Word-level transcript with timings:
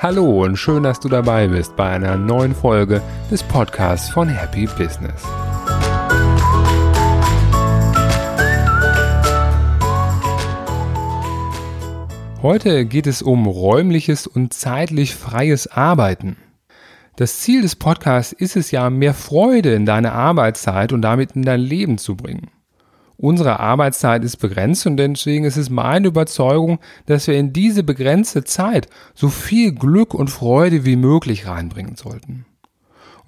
Hallo 0.00 0.44
und 0.44 0.56
schön, 0.56 0.84
dass 0.84 1.00
du 1.00 1.08
dabei 1.08 1.48
bist 1.48 1.74
bei 1.74 1.90
einer 1.90 2.16
neuen 2.16 2.54
Folge 2.54 3.02
des 3.30 3.42
Podcasts 3.42 4.08
von 4.08 4.28
Happy 4.28 4.66
Business. 4.66 5.24
Heute 12.40 12.86
geht 12.86 13.08
es 13.08 13.22
um 13.22 13.46
räumliches 13.46 14.28
und 14.28 14.54
zeitlich 14.54 15.16
freies 15.16 15.66
Arbeiten. 15.66 16.36
Das 17.16 17.40
Ziel 17.40 17.62
des 17.62 17.74
Podcasts 17.74 18.32
ist 18.32 18.54
es 18.54 18.70
ja, 18.70 18.90
mehr 18.90 19.14
Freude 19.14 19.74
in 19.74 19.84
deine 19.84 20.12
Arbeitszeit 20.12 20.92
und 20.92 21.02
damit 21.02 21.32
in 21.32 21.42
dein 21.42 21.60
Leben 21.60 21.98
zu 21.98 22.16
bringen. 22.16 22.50
Unsere 23.20 23.58
Arbeitszeit 23.58 24.22
ist 24.22 24.36
begrenzt 24.36 24.86
und 24.86 24.96
deswegen 24.96 25.44
ist 25.44 25.56
es 25.56 25.70
meine 25.70 26.06
Überzeugung, 26.06 26.78
dass 27.06 27.26
wir 27.26 27.34
in 27.34 27.52
diese 27.52 27.82
begrenzte 27.82 28.44
Zeit 28.44 28.88
so 29.12 29.28
viel 29.28 29.72
Glück 29.72 30.14
und 30.14 30.30
Freude 30.30 30.84
wie 30.84 30.94
möglich 30.94 31.48
reinbringen 31.48 31.96
sollten. 31.96 32.46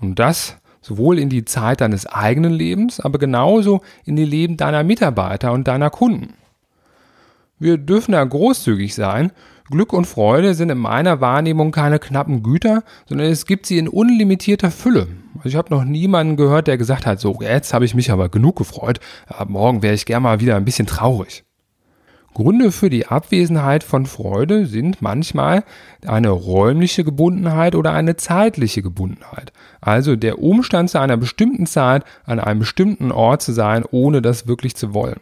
Und 0.01 0.21
das 0.21 0.57
sowohl 0.81 1.19
in 1.19 1.29
die 1.29 1.45
Zeit 1.45 1.81
deines 1.81 2.07
eigenen 2.07 2.53
Lebens, 2.53 3.01
aber 3.01 3.19
genauso 3.19 3.81
in 4.05 4.15
die 4.15 4.25
Leben 4.25 4.57
deiner 4.57 4.85
Mitarbeiter 4.85 5.53
und 5.53 5.67
deiner 5.67 5.91
Kunden. 5.91 6.35
Wir 7.59 7.77
dürfen 7.77 8.13
da 8.13 8.25
großzügig 8.25 8.95
sein. 8.95 9.33
Glück 9.71 9.93
und 9.93 10.07
Freude 10.07 10.55
sind 10.55 10.71
in 10.71 10.79
meiner 10.79 11.21
Wahrnehmung 11.21 11.71
keine 11.71 12.01
knappen 12.01 12.43
Güter, 12.43 12.83
sondern 13.07 13.29
es 13.29 13.47
gibt 13.47 13.67
sie 13.67 13.79
in 13.79 13.87
unlimitierter 13.87 14.73
Fülle. 14.73 15.07
Also 15.37 15.51
ich 15.51 15.55
habe 15.55 15.73
noch 15.73 15.85
niemanden 15.85 16.37
gehört, 16.37 16.67
der 16.67 16.77
gesagt 16.77 17.07
hat, 17.07 17.21
so 17.21 17.39
jetzt 17.41 17.73
habe 17.73 17.85
ich 17.85 17.95
mich 17.95 18.11
aber 18.11 18.29
genug 18.29 18.57
gefreut, 18.57 18.99
ab 19.29 19.49
morgen 19.49 19.81
wäre 19.83 19.95
ich 19.95 20.07
gern 20.07 20.25
mal 20.25 20.41
wieder 20.41 20.57
ein 20.57 20.65
bisschen 20.65 20.89
traurig. 20.89 21.45
Gründe 22.35 22.73
für 22.73 22.91
die 22.91 23.07
Abwesenheit 23.07 23.85
von 23.85 24.07
Freude 24.07 24.67
sind 24.67 25.03
manchmal 25.03 25.63
eine 26.05 26.31
räumliche 26.31 27.05
Gebundenheit 27.05 27.77
oder 27.77 27.93
eine 27.93 28.17
zeitliche 28.17 28.83
Gebundenheit. 28.83 29.53
Also 29.81 30.17
der 30.17 30.41
Umstand 30.41 30.91
zu 30.91 30.99
einer 30.99 31.17
bestimmten 31.17 31.67
Zeit 31.67 32.03
an 32.25 32.41
einem 32.41 32.59
bestimmten 32.59 33.13
Ort 33.13 33.43
zu 33.43 33.53
sein, 33.53 33.85
ohne 33.89 34.21
das 34.21 34.49
wirklich 34.49 34.75
zu 34.75 34.95
wollen. 34.95 35.21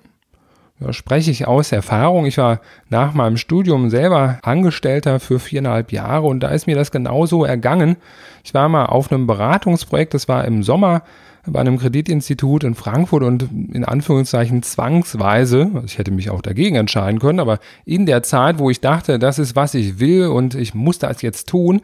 Da 0.80 0.92
spreche 0.92 1.30
ich 1.30 1.48
aus 1.48 1.72
Erfahrung. 1.72 2.26
Ich 2.26 2.38
war 2.38 2.60
nach 2.88 3.12
meinem 3.12 3.36
Studium 3.36 3.90
selber 3.90 4.38
Angestellter 4.42 5.18
für 5.18 5.40
viereinhalb 5.40 5.90
Jahre 5.90 6.26
und 6.26 6.40
da 6.40 6.48
ist 6.50 6.66
mir 6.66 6.76
das 6.76 6.92
genauso 6.92 7.44
ergangen. 7.44 7.96
Ich 8.44 8.54
war 8.54 8.68
mal 8.68 8.86
auf 8.86 9.10
einem 9.10 9.26
Beratungsprojekt, 9.26 10.14
das 10.14 10.28
war 10.28 10.44
im 10.44 10.62
Sommer 10.62 11.02
bei 11.46 11.60
einem 11.60 11.78
Kreditinstitut 11.78 12.62
in 12.62 12.74
Frankfurt 12.74 13.22
und 13.22 13.48
in 13.72 13.84
Anführungszeichen 13.84 14.62
zwangsweise, 14.62 15.70
also 15.74 15.86
ich 15.86 15.98
hätte 15.98 16.10
mich 16.10 16.30
auch 16.30 16.42
dagegen 16.42 16.76
entscheiden 16.76 17.20
können, 17.20 17.40
aber 17.40 17.58
in 17.84 18.06
der 18.06 18.22
Zeit, 18.22 18.58
wo 18.58 18.70
ich 18.70 18.80
dachte, 18.80 19.18
das 19.18 19.38
ist, 19.38 19.56
was 19.56 19.74
ich 19.74 19.98
will 19.98 20.26
und 20.26 20.54
ich 20.54 20.74
muss 20.74 20.98
das 20.98 21.22
jetzt 21.22 21.48
tun, 21.48 21.80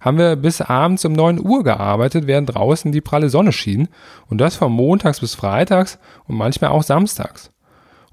haben 0.00 0.18
wir 0.18 0.36
bis 0.36 0.60
abends 0.60 1.04
um 1.04 1.14
neun 1.14 1.40
Uhr 1.40 1.64
gearbeitet, 1.64 2.26
während 2.26 2.54
draußen 2.54 2.92
die 2.92 3.00
pralle 3.00 3.30
Sonne 3.30 3.52
schien. 3.52 3.88
Und 4.28 4.38
das 4.38 4.54
von 4.54 4.70
montags 4.70 5.20
bis 5.20 5.34
freitags 5.34 5.98
und 6.28 6.36
manchmal 6.36 6.70
auch 6.70 6.82
samstags. 6.82 7.50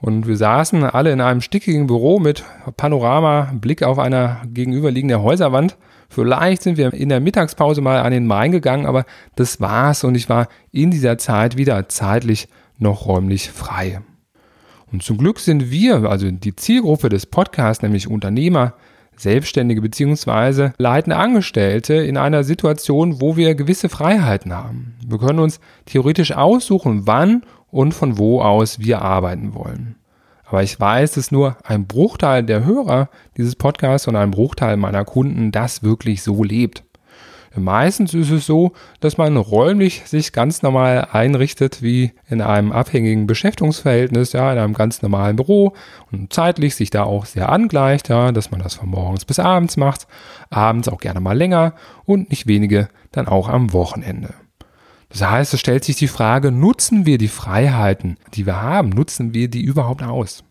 Und 0.03 0.27
wir 0.27 0.35
saßen 0.35 0.83
alle 0.83 1.13
in 1.13 1.21
einem 1.21 1.39
stickigen 1.39 1.87
Büro 1.87 2.19
mit 2.19 2.43
Panorama, 2.75 3.53
Blick 3.53 3.83
auf 3.83 3.99
einer 3.99 4.41
gegenüberliegende 4.53 5.23
Häuserwand. 5.23 5.77
Vielleicht 6.09 6.61
sind 6.61 6.75
wir 6.75 6.93
in 6.93 7.07
der 7.07 7.21
Mittagspause 7.21 7.79
mal 7.79 8.01
an 8.01 8.11
den 8.11 8.27
Main 8.27 8.51
gegangen, 8.51 8.85
aber 8.85 9.05
das 9.37 9.61
war's 9.61 10.03
und 10.03 10.15
ich 10.15 10.27
war 10.27 10.49
in 10.73 10.91
dieser 10.91 11.17
Zeit 11.19 11.55
wieder 11.55 11.87
zeitlich 11.87 12.49
noch 12.79 13.05
räumlich 13.05 13.49
frei. 13.49 14.01
Und 14.91 15.03
zum 15.03 15.17
Glück 15.17 15.39
sind 15.39 15.71
wir, 15.71 16.03
also 16.03 16.29
die 16.29 16.53
Zielgruppe 16.53 17.07
des 17.07 17.25
Podcasts, 17.25 17.81
nämlich 17.81 18.09
Unternehmer, 18.09 18.73
Selbstständige 19.15 19.81
bzw. 19.81 20.71
leitende 20.77 21.15
Angestellte 21.15 21.93
in 21.93 22.17
einer 22.17 22.43
Situation, 22.43 23.21
wo 23.21 23.37
wir 23.37 23.55
gewisse 23.55 23.87
Freiheiten 23.87 24.53
haben. 24.53 24.95
Wir 25.07 25.17
können 25.17 25.39
uns 25.39 25.61
theoretisch 25.85 26.33
aussuchen, 26.33 27.07
wann 27.07 27.43
und 27.73 27.93
von 27.93 28.17
wo 28.17 28.41
aus 28.41 28.79
wir 28.79 29.01
arbeiten 29.01 29.55
wollen. 29.55 29.95
Aber 30.45 30.61
ich 30.61 30.79
weiß, 30.79 31.13
dass 31.13 31.31
nur 31.31 31.57
ein 31.63 31.87
Bruchteil 31.87 32.43
der 32.43 32.63
Hörer 32.63 33.09
dieses 33.37 33.55
Podcasts 33.55 34.07
und 34.07 34.15
ein 34.15 34.31
Bruchteil 34.31 34.77
meiner 34.77 35.03
Kunden 35.03 35.51
das 35.51 35.81
wirklich 35.81 36.21
so 36.21 36.43
lebt. 36.43 36.83
Meistens 37.55 38.13
ist 38.15 38.31
es 38.31 38.47
so, 38.47 38.73
dass 38.99 39.17
man 39.17 39.37
räumlich 39.37 40.03
sich 40.05 40.31
ganz 40.31 40.63
normal 40.63 41.07
einrichtet 41.11 41.83
wie 41.83 42.11
in 42.27 42.41
einem 42.41 42.71
abhängigen 42.71 43.27
Beschäftigungsverhältnis, 43.27 44.33
ja, 44.33 44.51
in 44.51 44.57
einem 44.57 44.73
ganz 44.73 45.03
normalen 45.03 45.35
Büro 45.35 45.73
und 46.11 46.33
zeitlich 46.33 46.75
sich 46.75 46.89
da 46.89 47.03
auch 47.03 47.25
sehr 47.25 47.49
angleicht, 47.49 48.09
ja, 48.09 48.31
dass 48.31 48.49
man 48.49 48.61
das 48.61 48.75
von 48.75 48.89
morgens 48.89 49.25
bis 49.25 49.39
abends 49.39 49.77
macht, 49.77 50.07
abends 50.49 50.87
auch 50.87 50.99
gerne 50.99 51.19
mal 51.19 51.37
länger 51.37 51.73
und 52.05 52.31
nicht 52.31 52.47
wenige 52.47 52.89
dann 53.11 53.27
auch 53.27 53.49
am 53.49 53.71
Wochenende. 53.71 54.33
Das 55.13 55.29
heißt, 55.29 55.53
es 55.53 55.59
stellt 55.59 55.83
sich 55.83 55.95
die 55.95 56.07
Frage, 56.07 56.51
nutzen 56.51 57.05
wir 57.05 57.19
die 57.19 57.27
Freiheiten, 57.27 58.17
die 58.33 58.47
wir 58.47 58.61
haben, 58.61 58.89
nutzen 58.89 59.35
wir 59.35 59.47
die 59.47 59.61
überhaupt 59.61 60.01
aus? 60.01 60.43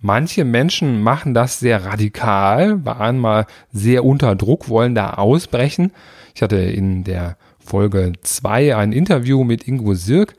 Manche 0.00 0.44
Menschen 0.44 1.02
machen 1.02 1.34
das 1.34 1.58
sehr 1.58 1.84
radikal, 1.84 2.84
waren 2.84 3.18
mal 3.18 3.46
sehr 3.72 4.04
unter 4.04 4.36
Druck, 4.36 4.68
wollen 4.68 4.94
da 4.94 5.14
ausbrechen. 5.14 5.90
Ich 6.32 6.42
hatte 6.42 6.58
in 6.58 7.02
der 7.02 7.36
Folge 7.58 8.12
2 8.22 8.76
ein 8.76 8.92
Interview 8.92 9.42
mit 9.42 9.66
Ingo 9.66 9.94
Sirk, 9.94 10.34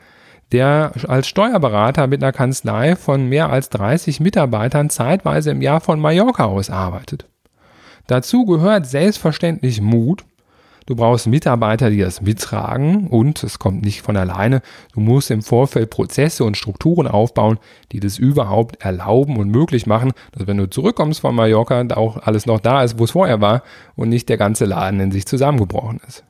der 0.54 0.94
als 1.10 1.28
Steuerberater 1.28 2.08
mit 2.08 2.24
einer 2.24 2.32
Kanzlei 2.32 2.96
von 2.96 3.28
mehr 3.28 3.50
als 3.50 3.68
30 3.70 4.22
Mitarbeitern 4.22 4.90
zeitweise 4.90 5.52
im 5.52 5.62
Jahr 5.62 5.82
von 5.82 6.00
Mallorca 6.00 6.46
aus 6.46 6.70
arbeitet. 6.70 7.28
Dazu 8.06 8.46
gehört 8.46 8.86
selbstverständlich 8.86 9.82
Mut, 9.82 10.24
Du 10.88 10.96
brauchst 10.96 11.28
Mitarbeiter, 11.28 11.90
die 11.90 12.00
das 12.00 12.22
mittragen 12.22 13.08
und 13.08 13.44
es 13.44 13.60
kommt 13.60 13.84
nicht 13.84 14.02
von 14.02 14.16
alleine. 14.16 14.62
Du 14.94 15.02
musst 15.02 15.30
im 15.32 15.42
Vorfeld 15.42 15.90
Prozesse 15.90 16.46
und 16.46 16.56
Strukturen 16.56 17.08
aufbauen, 17.08 17.60
die 17.92 18.00
das 18.00 18.18
überhaupt 18.18 18.82
erlauben 18.82 19.36
und 19.36 19.50
möglich 19.50 19.86
machen, 19.86 20.14
dass 20.32 20.48
wenn 20.48 20.56
du 20.56 20.70
zurückkommst 20.70 21.20
von 21.20 21.36
Mallorca, 21.36 21.84
da 21.84 21.98
auch 21.98 22.16
alles 22.24 22.46
noch 22.46 22.62
da 22.62 22.84
ist, 22.84 22.98
wo 22.98 23.04
es 23.04 23.12
vorher 23.12 23.42
war 23.42 23.64
und 23.98 24.08
nicht 24.08 24.30
der 24.30 24.38
ganze 24.38 24.64
Laden 24.64 25.02
in 25.02 25.12
sich 25.12 25.26
zusammengebrochen 25.26 26.00
ist. 26.08 26.24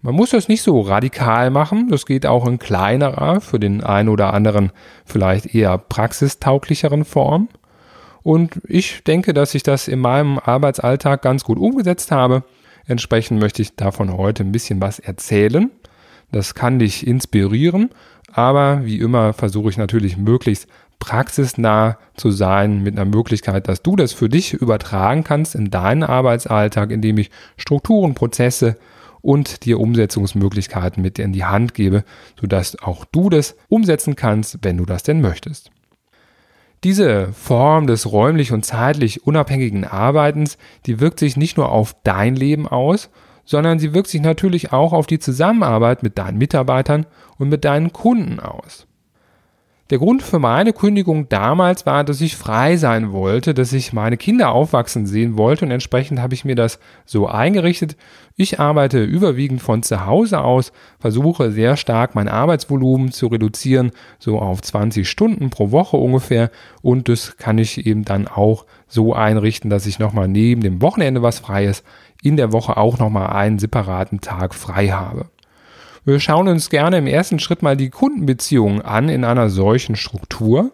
Man 0.00 0.14
muss 0.14 0.30
das 0.30 0.48
nicht 0.48 0.62
so 0.62 0.80
radikal 0.80 1.50
machen, 1.50 1.90
das 1.90 2.06
geht 2.06 2.24
auch 2.24 2.46
in 2.46 2.58
kleinerer, 2.58 3.42
für 3.42 3.60
den 3.60 3.84
einen 3.84 4.08
oder 4.08 4.32
anderen 4.32 4.72
vielleicht 5.04 5.54
eher 5.54 5.76
praxistauglicheren 5.76 7.04
Form. 7.04 7.50
Und 8.22 8.62
ich 8.66 9.04
denke, 9.04 9.34
dass 9.34 9.54
ich 9.54 9.62
das 9.62 9.88
in 9.88 9.98
meinem 9.98 10.38
Arbeitsalltag 10.38 11.20
ganz 11.20 11.44
gut 11.44 11.58
umgesetzt 11.58 12.10
habe 12.10 12.44
Entsprechend 12.86 13.40
möchte 13.40 13.62
ich 13.62 13.76
davon 13.76 14.16
heute 14.16 14.42
ein 14.42 14.52
bisschen 14.52 14.80
was 14.80 14.98
erzählen. 14.98 15.70
Das 16.32 16.54
kann 16.54 16.78
dich 16.78 17.06
inspirieren, 17.06 17.90
aber 18.32 18.84
wie 18.84 18.98
immer 18.98 19.32
versuche 19.32 19.70
ich 19.70 19.76
natürlich 19.76 20.16
möglichst 20.16 20.66
praxisnah 20.98 21.98
zu 22.16 22.30
sein 22.30 22.82
mit 22.82 22.96
einer 22.96 23.04
Möglichkeit, 23.04 23.68
dass 23.68 23.82
du 23.82 23.94
das 23.94 24.12
für 24.12 24.28
dich 24.28 24.54
übertragen 24.54 25.22
kannst 25.22 25.54
in 25.54 25.70
deinen 25.70 26.02
Arbeitsalltag, 26.02 26.90
indem 26.90 27.18
ich 27.18 27.30
Strukturen, 27.56 28.14
Prozesse 28.14 28.76
und 29.20 29.64
dir 29.64 29.80
Umsetzungsmöglichkeiten 29.80 31.02
mit 31.02 31.18
in 31.18 31.32
die 31.32 31.44
Hand 31.44 31.74
gebe, 31.74 32.04
sodass 32.40 32.78
auch 32.80 33.04
du 33.06 33.30
das 33.30 33.56
umsetzen 33.68 34.16
kannst, 34.16 34.58
wenn 34.62 34.76
du 34.76 34.84
das 34.84 35.02
denn 35.02 35.20
möchtest. 35.20 35.70
Diese 36.84 37.32
Form 37.32 37.86
des 37.86 38.12
räumlich 38.12 38.52
und 38.52 38.66
zeitlich 38.66 39.26
unabhängigen 39.26 39.84
Arbeitens, 39.84 40.58
die 40.84 41.00
wirkt 41.00 41.18
sich 41.18 41.34
nicht 41.34 41.56
nur 41.56 41.70
auf 41.70 41.96
dein 42.04 42.36
Leben 42.36 42.68
aus, 42.68 43.08
sondern 43.46 43.78
sie 43.78 43.94
wirkt 43.94 44.08
sich 44.08 44.20
natürlich 44.20 44.72
auch 44.72 44.92
auf 44.92 45.06
die 45.06 45.18
Zusammenarbeit 45.18 46.02
mit 46.02 46.18
deinen 46.18 46.36
Mitarbeitern 46.36 47.06
und 47.38 47.48
mit 47.48 47.64
deinen 47.64 47.94
Kunden 47.94 48.38
aus. 48.38 48.86
Der 49.90 49.98
Grund 49.98 50.22
für 50.22 50.38
meine 50.38 50.72
Kündigung 50.72 51.28
damals 51.28 51.84
war, 51.84 52.04
dass 52.04 52.22
ich 52.22 52.36
frei 52.36 52.78
sein 52.78 53.12
wollte, 53.12 53.52
dass 53.52 53.74
ich 53.74 53.92
meine 53.92 54.16
Kinder 54.16 54.50
aufwachsen 54.50 55.04
sehen 55.04 55.36
wollte 55.36 55.66
und 55.66 55.70
entsprechend 55.70 56.20
habe 56.20 56.32
ich 56.32 56.46
mir 56.46 56.54
das 56.54 56.78
so 57.04 57.26
eingerichtet. 57.26 57.94
Ich 58.34 58.58
arbeite 58.58 59.04
überwiegend 59.04 59.60
von 59.60 59.82
zu 59.82 60.06
Hause 60.06 60.40
aus, 60.40 60.72
versuche 60.98 61.52
sehr 61.52 61.76
stark 61.76 62.14
mein 62.14 62.28
Arbeitsvolumen 62.28 63.12
zu 63.12 63.26
reduzieren, 63.26 63.90
so 64.18 64.38
auf 64.38 64.62
20 64.62 65.06
Stunden 65.06 65.50
pro 65.50 65.70
Woche 65.70 65.98
ungefähr 65.98 66.50
und 66.80 67.10
das 67.10 67.36
kann 67.36 67.58
ich 67.58 67.86
eben 67.86 68.06
dann 68.06 68.26
auch 68.26 68.64
so 68.88 69.12
einrichten, 69.12 69.68
dass 69.68 69.84
ich 69.84 69.98
nochmal 69.98 70.28
neben 70.28 70.62
dem 70.62 70.80
Wochenende 70.80 71.20
was 71.20 71.40
frei 71.40 71.66
ist, 71.66 71.84
in 72.22 72.38
der 72.38 72.52
Woche 72.52 72.78
auch 72.78 72.98
nochmal 72.98 73.34
einen 73.36 73.58
separaten 73.58 74.22
Tag 74.22 74.54
frei 74.54 74.88
habe. 74.88 75.26
Wir 76.06 76.20
schauen 76.20 76.48
uns 76.48 76.68
gerne 76.68 76.98
im 76.98 77.06
ersten 77.06 77.38
Schritt 77.38 77.62
mal 77.62 77.78
die 77.78 77.88
Kundenbeziehungen 77.88 78.82
an 78.82 79.08
in 79.08 79.24
einer 79.24 79.48
solchen 79.48 79.96
Struktur. 79.96 80.70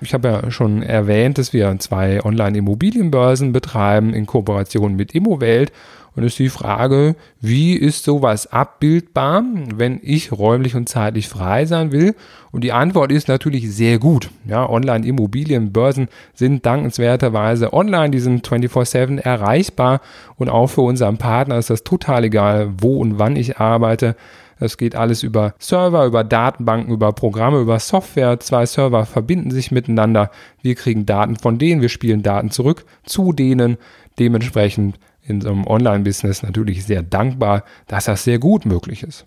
Ich 0.00 0.12
habe 0.12 0.28
ja 0.28 0.50
schon 0.50 0.82
erwähnt, 0.82 1.38
dass 1.38 1.52
wir 1.52 1.78
zwei 1.78 2.20
Online-Immobilienbörsen 2.24 3.52
betreiben 3.52 4.12
in 4.12 4.26
Kooperation 4.26 4.96
mit 4.96 5.14
Immowelt 5.14 5.70
und 6.16 6.24
ist 6.24 6.40
die 6.40 6.48
Frage, 6.48 7.14
wie 7.40 7.74
ist 7.74 8.02
sowas 8.04 8.48
abbildbar, 8.48 9.44
wenn 9.74 10.00
ich 10.02 10.32
räumlich 10.32 10.74
und 10.74 10.88
zeitlich 10.88 11.28
frei 11.28 11.64
sein 11.64 11.92
will? 11.92 12.16
Und 12.50 12.64
die 12.64 12.72
Antwort 12.72 13.12
ist 13.12 13.28
natürlich 13.28 13.72
sehr 13.72 14.00
gut. 14.00 14.30
Ja, 14.44 14.68
Online-Immobilienbörsen 14.68 16.08
sind 16.34 16.66
dankenswerterweise 16.66 17.72
online, 17.72 18.10
die 18.10 18.18
sind 18.18 18.46
24-7 18.46 19.20
erreichbar 19.20 20.00
und 20.36 20.50
auch 20.50 20.66
für 20.66 20.82
unseren 20.82 21.18
Partner 21.18 21.56
ist 21.56 21.70
das 21.70 21.84
total 21.84 22.24
egal, 22.24 22.72
wo 22.78 22.96
und 22.96 23.20
wann 23.20 23.36
ich 23.36 23.58
arbeite. 23.58 24.16
Das 24.62 24.76
geht 24.76 24.94
alles 24.94 25.24
über 25.24 25.54
Server, 25.58 26.06
über 26.06 26.22
Datenbanken, 26.22 26.94
über 26.94 27.12
Programme, 27.12 27.58
über 27.58 27.80
Software. 27.80 28.38
Zwei 28.38 28.64
Server 28.64 29.06
verbinden 29.06 29.50
sich 29.50 29.72
miteinander. 29.72 30.30
Wir 30.62 30.76
kriegen 30.76 31.04
Daten 31.04 31.34
von 31.34 31.58
denen, 31.58 31.82
wir 31.82 31.88
spielen 31.88 32.22
Daten 32.22 32.52
zurück 32.52 32.84
zu 33.04 33.32
denen. 33.32 33.76
Dementsprechend 34.20 35.00
in 35.26 35.40
so 35.40 35.48
einem 35.50 35.66
Online-Business 35.66 36.44
natürlich 36.44 36.84
sehr 36.84 37.02
dankbar, 37.02 37.64
dass 37.88 38.04
das 38.04 38.22
sehr 38.22 38.38
gut 38.38 38.64
möglich 38.64 39.02
ist. 39.02 39.26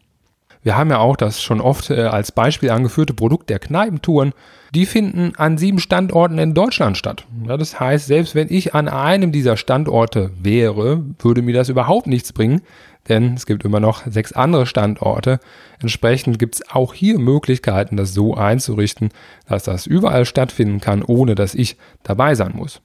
Wir 0.63 0.77
haben 0.77 0.89
ja 0.89 0.99
auch 0.99 1.17
das 1.17 1.43
schon 1.43 1.59
oft 1.59 1.89
äh, 1.89 2.03
als 2.03 2.31
Beispiel 2.31 2.69
angeführte 2.69 3.13
Produkt 3.13 3.49
der 3.49 3.59
Kneipentouren. 3.59 4.31
Die 4.73 4.85
finden 4.85 5.33
an 5.35 5.57
sieben 5.57 5.79
Standorten 5.79 6.37
in 6.37 6.53
Deutschland 6.53 6.97
statt. 6.97 7.25
Das 7.45 7.79
heißt, 7.79 8.07
selbst 8.07 8.35
wenn 8.35 8.47
ich 8.49 8.73
an 8.73 8.87
einem 8.87 9.33
dieser 9.33 9.57
Standorte 9.57 10.31
wäre, 10.41 11.03
würde 11.19 11.41
mir 11.41 11.53
das 11.53 11.69
überhaupt 11.69 12.07
nichts 12.07 12.31
bringen, 12.31 12.61
denn 13.07 13.33
es 13.33 13.45
gibt 13.45 13.63
immer 13.65 13.79
noch 13.79 14.05
sechs 14.05 14.31
andere 14.31 14.65
Standorte. 14.65 15.39
Entsprechend 15.79 16.39
gibt 16.39 16.55
es 16.55 16.69
auch 16.69 16.93
hier 16.93 17.19
Möglichkeiten, 17.19 17.97
das 17.97 18.13
so 18.13 18.35
einzurichten, 18.35 19.09
dass 19.47 19.63
das 19.63 19.85
überall 19.85 20.25
stattfinden 20.25 20.81
kann, 20.81 21.03
ohne 21.03 21.35
dass 21.35 21.55
ich 21.55 21.77
dabei 22.03 22.35
sein 22.35 22.53
muss. 22.55 22.81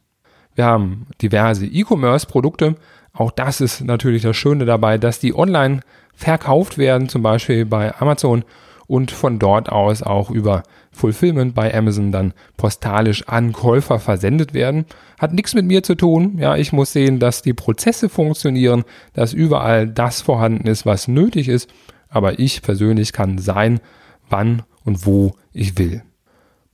Wir 0.54 0.64
haben 0.66 1.06
diverse 1.22 1.66
E-Commerce-Produkte, 1.66 2.76
auch 3.12 3.30
das 3.30 3.60
ist 3.60 3.82
natürlich 3.82 4.22
das 4.22 4.36
Schöne 4.36 4.64
dabei, 4.64 4.98
dass 4.98 5.18
die 5.18 5.34
online 5.34 5.80
verkauft 6.14 6.78
werden, 6.78 7.08
zum 7.08 7.22
Beispiel 7.22 7.64
bei 7.64 7.94
Amazon 7.98 8.44
und 8.90 9.12
von 9.12 9.38
dort 9.38 9.68
aus 9.68 10.02
auch 10.02 10.32
über 10.32 10.64
Fulfillment 10.90 11.54
bei 11.54 11.72
Amazon 11.72 12.10
dann 12.10 12.34
postalisch 12.56 13.28
an 13.28 13.52
Käufer 13.52 14.00
versendet 14.00 14.52
werden. 14.52 14.84
Hat 15.16 15.32
nichts 15.32 15.54
mit 15.54 15.64
mir 15.64 15.84
zu 15.84 15.94
tun. 15.94 16.38
Ja, 16.38 16.56
ich 16.56 16.72
muss 16.72 16.92
sehen, 16.92 17.20
dass 17.20 17.40
die 17.40 17.54
Prozesse 17.54 18.08
funktionieren, 18.08 18.82
dass 19.12 19.32
überall 19.32 19.86
das 19.86 20.22
vorhanden 20.22 20.66
ist, 20.66 20.86
was 20.86 21.06
nötig 21.06 21.48
ist. 21.48 21.70
Aber 22.08 22.40
ich 22.40 22.62
persönlich 22.62 23.12
kann 23.12 23.38
sein, 23.38 23.78
wann 24.28 24.64
und 24.84 25.06
wo 25.06 25.36
ich 25.52 25.78
will. 25.78 26.02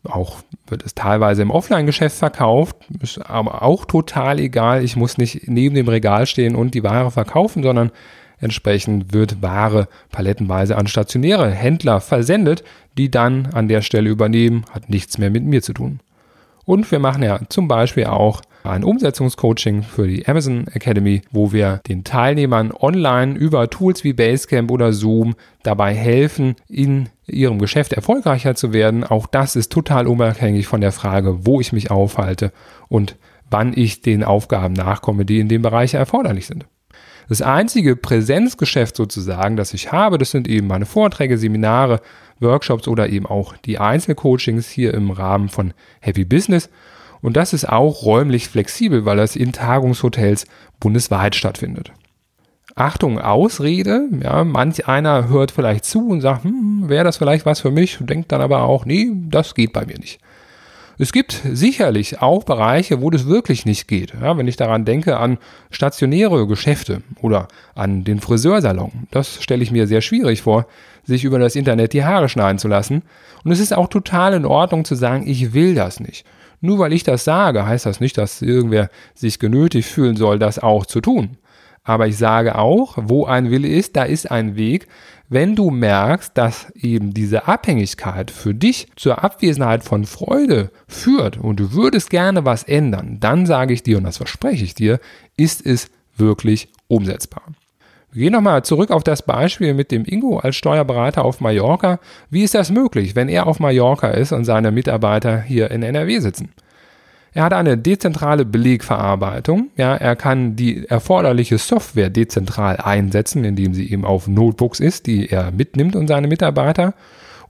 Auch 0.02 0.38
wird 0.68 0.86
es 0.86 0.94
teilweise 0.94 1.42
im 1.42 1.50
Offline-Geschäft 1.50 2.16
verkauft, 2.16 2.76
ist 3.02 3.18
aber 3.18 3.60
auch 3.60 3.84
total 3.84 4.38
egal. 4.38 4.82
Ich 4.82 4.96
muss 4.96 5.18
nicht 5.18 5.48
neben 5.48 5.74
dem 5.74 5.88
Regal 5.88 6.26
stehen 6.26 6.56
und 6.56 6.72
die 6.72 6.82
Ware 6.82 7.10
verkaufen, 7.10 7.62
sondern 7.62 7.90
entsprechend 8.38 9.12
wird 9.12 9.42
Ware 9.42 9.88
palettenweise 10.10 10.76
an 10.76 10.86
stationäre 10.86 11.50
Händler 11.50 12.00
versendet, 12.00 12.64
die 12.98 13.10
dann 13.10 13.46
an 13.52 13.68
der 13.68 13.82
Stelle 13.82 14.10
übernehmen, 14.10 14.64
hat 14.70 14.90
nichts 14.90 15.18
mehr 15.18 15.30
mit 15.30 15.44
mir 15.44 15.62
zu 15.62 15.72
tun. 15.72 16.00
Und 16.64 16.90
wir 16.90 16.98
machen 16.98 17.22
ja 17.22 17.40
zum 17.48 17.68
Beispiel 17.68 18.06
auch 18.06 18.42
ein 18.64 18.82
Umsetzungscoaching 18.82 19.84
für 19.84 20.08
die 20.08 20.26
Amazon 20.26 20.66
Academy, 20.66 21.22
wo 21.30 21.52
wir 21.52 21.80
den 21.86 22.02
Teilnehmern 22.02 22.72
online 22.72 23.36
über 23.36 23.70
Tools 23.70 24.02
wie 24.02 24.12
Basecamp 24.12 24.70
oder 24.72 24.92
Zoom 24.92 25.36
dabei 25.62 25.94
helfen, 25.94 26.56
in 26.68 27.08
ihrem 27.26 27.60
Geschäft 27.60 27.92
erfolgreicher 27.92 28.56
zu 28.56 28.72
werden. 28.72 29.04
Auch 29.04 29.28
das 29.28 29.54
ist 29.54 29.70
total 29.70 30.08
unabhängig 30.08 30.66
von 30.66 30.80
der 30.80 30.92
Frage, 30.92 31.46
wo 31.46 31.60
ich 31.60 31.72
mich 31.72 31.92
aufhalte 31.92 32.52
und 32.88 33.16
wann 33.48 33.72
ich 33.76 34.02
den 34.02 34.24
Aufgaben 34.24 34.74
nachkomme, 34.74 35.24
die 35.24 35.38
in 35.38 35.48
dem 35.48 35.62
Bereich 35.62 35.94
erforderlich 35.94 36.46
sind. 36.46 36.66
Das 37.28 37.42
einzige 37.42 37.96
Präsenzgeschäft 37.96 38.96
sozusagen, 38.96 39.56
das 39.56 39.74
ich 39.74 39.92
habe, 39.92 40.18
das 40.18 40.30
sind 40.30 40.46
eben 40.48 40.66
meine 40.66 40.86
Vorträge, 40.86 41.38
Seminare, 41.38 42.00
Workshops 42.38 42.86
oder 42.86 43.08
eben 43.08 43.26
auch 43.26 43.56
die 43.56 43.78
Einzelcoachings 43.78 44.68
hier 44.68 44.94
im 44.94 45.10
Rahmen 45.10 45.48
von 45.48 45.72
Happy 46.00 46.24
Business. 46.24 46.68
Und 47.22 47.36
das 47.36 47.52
ist 47.52 47.68
auch 47.68 48.02
räumlich 48.02 48.48
flexibel, 48.48 49.04
weil 49.04 49.16
das 49.16 49.36
in 49.36 49.52
Tagungshotels 49.52 50.46
bundesweit 50.78 51.34
stattfindet. 51.34 51.92
Achtung, 52.76 53.18
Ausrede. 53.18 54.06
Ja, 54.22 54.44
manch 54.44 54.86
einer 54.86 55.28
hört 55.28 55.50
vielleicht 55.50 55.86
zu 55.86 56.08
und 56.08 56.20
sagt, 56.20 56.44
hm, 56.44 56.88
wäre 56.88 57.04
das 57.04 57.16
vielleicht 57.16 57.46
was 57.46 57.60
für 57.60 57.70
mich? 57.70 58.00
Und 58.00 58.10
denkt 58.10 58.30
dann 58.30 58.42
aber 58.42 58.62
auch, 58.62 58.84
nee, 58.84 59.10
das 59.28 59.54
geht 59.54 59.72
bei 59.72 59.86
mir 59.86 59.98
nicht. 59.98 60.20
Es 60.98 61.12
gibt 61.12 61.42
sicherlich 61.44 62.22
auch 62.22 62.44
Bereiche, 62.44 63.02
wo 63.02 63.10
das 63.10 63.26
wirklich 63.26 63.66
nicht 63.66 63.86
geht. 63.86 64.14
Ja, 64.20 64.38
wenn 64.38 64.48
ich 64.48 64.56
daran 64.56 64.86
denke 64.86 65.18
an 65.18 65.36
stationäre 65.70 66.46
Geschäfte 66.46 67.02
oder 67.20 67.48
an 67.74 68.04
den 68.04 68.20
Friseursalon. 68.20 69.06
Das 69.10 69.42
stelle 69.42 69.62
ich 69.62 69.70
mir 69.70 69.86
sehr 69.86 70.00
schwierig 70.00 70.40
vor, 70.42 70.66
sich 71.04 71.24
über 71.24 71.38
das 71.38 71.54
Internet 71.54 71.92
die 71.92 72.04
Haare 72.04 72.30
schneiden 72.30 72.58
zu 72.58 72.68
lassen. 72.68 73.02
Und 73.44 73.52
es 73.52 73.60
ist 73.60 73.74
auch 73.74 73.88
total 73.88 74.32
in 74.32 74.46
Ordnung 74.46 74.84
zu 74.86 74.94
sagen, 74.94 75.26
ich 75.26 75.52
will 75.52 75.74
das 75.74 76.00
nicht. 76.00 76.24
Nur 76.62 76.78
weil 76.78 76.94
ich 76.94 77.04
das 77.04 77.24
sage, 77.24 77.66
heißt 77.66 77.84
das 77.84 78.00
nicht, 78.00 78.16
dass 78.16 78.40
irgendwer 78.40 78.88
sich 79.14 79.38
genötigt 79.38 79.88
fühlen 79.88 80.16
soll, 80.16 80.38
das 80.38 80.58
auch 80.58 80.86
zu 80.86 81.02
tun. 81.02 81.36
Aber 81.86 82.08
ich 82.08 82.18
sage 82.18 82.58
auch, 82.58 82.98
wo 83.00 83.26
ein 83.26 83.50
Wille 83.50 83.68
ist, 83.68 83.94
da 83.94 84.02
ist 84.02 84.28
ein 84.28 84.56
Weg. 84.56 84.88
Wenn 85.28 85.54
du 85.54 85.70
merkst, 85.70 86.36
dass 86.36 86.70
eben 86.74 87.14
diese 87.14 87.46
Abhängigkeit 87.46 88.32
für 88.32 88.54
dich 88.54 88.88
zur 88.96 89.22
Abwesenheit 89.22 89.84
von 89.84 90.04
Freude 90.04 90.70
führt 90.88 91.36
und 91.36 91.60
du 91.60 91.72
würdest 91.72 92.10
gerne 92.10 92.44
was 92.44 92.64
ändern, 92.64 93.18
dann 93.20 93.46
sage 93.46 93.72
ich 93.72 93.84
dir, 93.84 93.98
und 93.98 94.04
das 94.04 94.16
verspreche 94.16 94.64
ich 94.64 94.74
dir, 94.74 94.98
ist 95.36 95.64
es 95.64 95.88
wirklich 96.16 96.68
umsetzbar. 96.88 97.42
Wir 98.10 98.24
gehen 98.24 98.32
nochmal 98.32 98.64
zurück 98.64 98.90
auf 98.90 99.04
das 99.04 99.22
Beispiel 99.22 99.72
mit 99.72 99.92
dem 99.92 100.04
Ingo 100.04 100.38
als 100.38 100.56
Steuerberater 100.56 101.24
auf 101.24 101.40
Mallorca. 101.40 102.00
Wie 102.30 102.42
ist 102.42 102.54
das 102.54 102.70
möglich, 102.70 103.14
wenn 103.14 103.28
er 103.28 103.46
auf 103.46 103.60
Mallorca 103.60 104.08
ist 104.08 104.32
und 104.32 104.44
seine 104.44 104.72
Mitarbeiter 104.72 105.40
hier 105.40 105.70
in 105.70 105.82
NRW 105.82 106.18
sitzen? 106.18 106.50
Er 107.36 107.42
hat 107.42 107.52
eine 107.52 107.76
dezentrale 107.76 108.46
Belegverarbeitung. 108.46 109.68
Ja, 109.76 109.94
er 109.94 110.16
kann 110.16 110.56
die 110.56 110.88
erforderliche 110.88 111.58
Software 111.58 112.08
dezentral 112.08 112.78
einsetzen, 112.78 113.44
indem 113.44 113.74
sie 113.74 113.92
eben 113.92 114.06
auf 114.06 114.26
Notebooks 114.26 114.80
ist, 114.80 115.06
die 115.06 115.28
er 115.28 115.50
mitnimmt 115.50 115.96
und 115.96 116.08
seine 116.08 116.28
Mitarbeiter. 116.28 116.94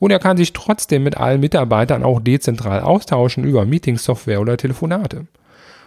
Und 0.01 0.11
er 0.11 0.19
kann 0.19 0.37
sich 0.37 0.53
trotzdem 0.53 1.05
mit 1.05 1.17
allen 1.17 1.41
Mitarbeitern 1.41 2.03
auch 2.03 2.19
dezentral 2.19 2.81
austauschen 2.81 3.45
über 3.45 3.65
Meetingsoftware 3.65 4.41
oder 4.41 4.57
Telefonate. 4.57 5.29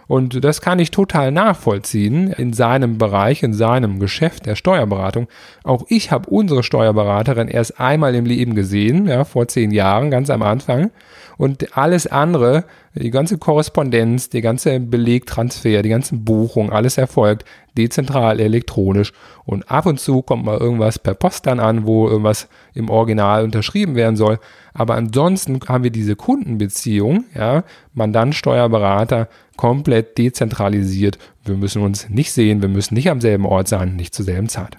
Und 0.10 0.44
das 0.44 0.60
kann 0.60 0.80
ich 0.80 0.90
total 0.90 1.32
nachvollziehen 1.32 2.34
in 2.34 2.52
seinem 2.52 2.98
Bereich, 2.98 3.44
in 3.44 3.54
seinem 3.54 4.00
Geschäft 4.00 4.48
der 4.48 4.56
Steuerberatung. 4.56 5.28
Auch 5.64 5.86
ich 5.88 6.10
habe 6.10 6.32
unsere 6.32 6.64
Steuerberaterin 6.64 7.48
erst 7.48 7.80
einmal 7.80 8.16
im 8.16 8.26
Leben 8.26 8.56
gesehen, 8.56 9.06
ja, 9.06 9.24
vor 9.24 9.48
zehn 9.48 9.70
Jahren, 9.70 10.10
ganz 10.10 10.32
am 10.32 10.42
Anfang. 10.42 10.90
Und 11.38 11.78
alles 11.78 12.08
andere, 12.08 12.64
die 12.96 13.12
ganze 13.12 13.38
Korrespondenz, 13.38 14.30
die 14.30 14.42
ganze 14.42 14.80
Belegtransfer, 14.80 15.84
die 15.84 15.90
ganzen 15.90 16.26
Buchungen, 16.26 16.72
alles 16.72 16.98
erfolgt 16.98 17.46
dezentral, 17.78 18.40
elektronisch. 18.40 19.14
Und 19.46 19.70
ab 19.70 19.86
und 19.86 20.00
zu 20.00 20.24
kommt 20.24 20.44
mal 20.44 20.58
irgendwas 20.58 20.98
per 20.98 21.14
Post 21.14 21.46
dann 21.46 21.60
an, 21.60 21.86
wo 21.86 22.08
irgendwas 22.08 22.50
im 22.74 22.90
Original 22.90 23.44
unterschrieben 23.44 23.94
werden 23.94 24.16
soll. 24.16 24.40
Aber 24.80 24.96
ansonsten 24.96 25.60
haben 25.68 25.84
wir 25.84 25.92
diese 25.92 26.16
Kundenbeziehung, 26.16 27.26
ja, 27.36 27.66
Mandant, 27.94 28.34
Steuerberater, 28.34 29.28
komplett 29.58 30.18
dezentralisiert. 30.18 31.18
Wir 31.44 31.58
müssen 31.58 31.82
uns 31.82 32.08
nicht 32.08 32.32
sehen, 32.32 32.62
wir 32.62 32.70
müssen 32.70 32.94
nicht 32.94 33.10
am 33.10 33.20
selben 33.20 33.46
Ort 33.46 33.68
sein, 33.68 33.98
nicht 33.98 34.16
zur 34.16 34.24
selben 34.24 34.48
Zeit. 34.48 34.78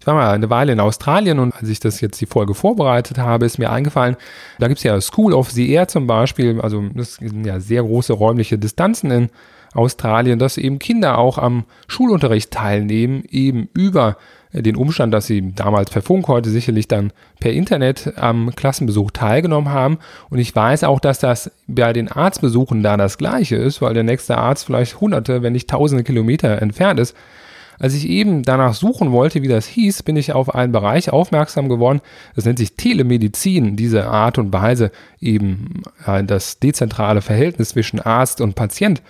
Ich 0.00 0.06
war 0.06 0.14
mal 0.14 0.32
eine 0.32 0.48
Weile 0.48 0.72
in 0.72 0.80
Australien 0.80 1.40
und 1.40 1.54
als 1.54 1.68
ich 1.68 1.78
das 1.78 2.00
jetzt 2.00 2.22
die 2.22 2.26
Folge 2.26 2.54
vorbereitet 2.54 3.18
habe, 3.18 3.44
ist 3.44 3.58
mir 3.58 3.70
eingefallen, 3.70 4.16
da 4.58 4.66
gibt 4.66 4.78
es 4.78 4.84
ja 4.84 4.98
School 4.98 5.34
of 5.34 5.50
the 5.50 5.70
Air 5.70 5.88
zum 5.88 6.06
Beispiel, 6.06 6.58
also 6.62 6.82
das 6.94 7.16
sind 7.16 7.44
ja 7.44 7.60
sehr 7.60 7.82
große 7.82 8.14
räumliche 8.14 8.56
Distanzen 8.56 9.10
in 9.10 9.28
Australien, 9.74 10.38
dass 10.38 10.56
eben 10.56 10.78
Kinder 10.78 11.18
auch 11.18 11.36
am 11.36 11.64
Schulunterricht 11.86 12.50
teilnehmen, 12.50 13.24
eben 13.28 13.68
über 13.74 14.16
den 14.52 14.76
Umstand, 14.76 15.14
dass 15.14 15.26
sie 15.26 15.52
damals 15.54 15.90
per 15.90 16.02
Funk, 16.02 16.28
heute 16.28 16.50
sicherlich 16.50 16.86
dann 16.88 17.12
per 17.40 17.52
Internet 17.52 18.12
am 18.16 18.54
Klassenbesuch 18.54 19.10
teilgenommen 19.10 19.72
haben. 19.72 19.98
Und 20.28 20.38
ich 20.38 20.54
weiß 20.54 20.84
auch, 20.84 21.00
dass 21.00 21.18
das 21.18 21.50
bei 21.66 21.92
den 21.92 22.08
Arztbesuchen 22.08 22.82
da 22.82 22.96
das 22.96 23.16
gleiche 23.18 23.56
ist, 23.56 23.80
weil 23.80 23.94
der 23.94 24.02
nächste 24.02 24.36
Arzt 24.36 24.66
vielleicht 24.66 25.00
hunderte, 25.00 25.42
wenn 25.42 25.54
nicht 25.54 25.70
tausende 25.70 26.04
Kilometer 26.04 26.60
entfernt 26.60 27.00
ist. 27.00 27.16
Als 27.78 27.94
ich 27.94 28.08
eben 28.08 28.42
danach 28.42 28.74
suchen 28.74 29.10
wollte, 29.10 29.42
wie 29.42 29.48
das 29.48 29.66
hieß, 29.66 30.02
bin 30.02 30.16
ich 30.16 30.32
auf 30.32 30.54
einen 30.54 30.72
Bereich 30.72 31.10
aufmerksam 31.10 31.68
geworden. 31.68 32.00
Das 32.36 32.44
nennt 32.44 32.58
sich 32.58 32.76
Telemedizin, 32.76 33.74
diese 33.74 34.06
Art 34.06 34.38
und 34.38 34.52
Weise 34.52 34.92
eben 35.20 35.82
äh, 36.06 36.22
das 36.22 36.58
dezentrale 36.60 37.22
Verhältnis 37.22 37.70
zwischen 37.70 37.98
Arzt 37.98 38.40
und 38.40 38.54
Patient. 38.54 39.02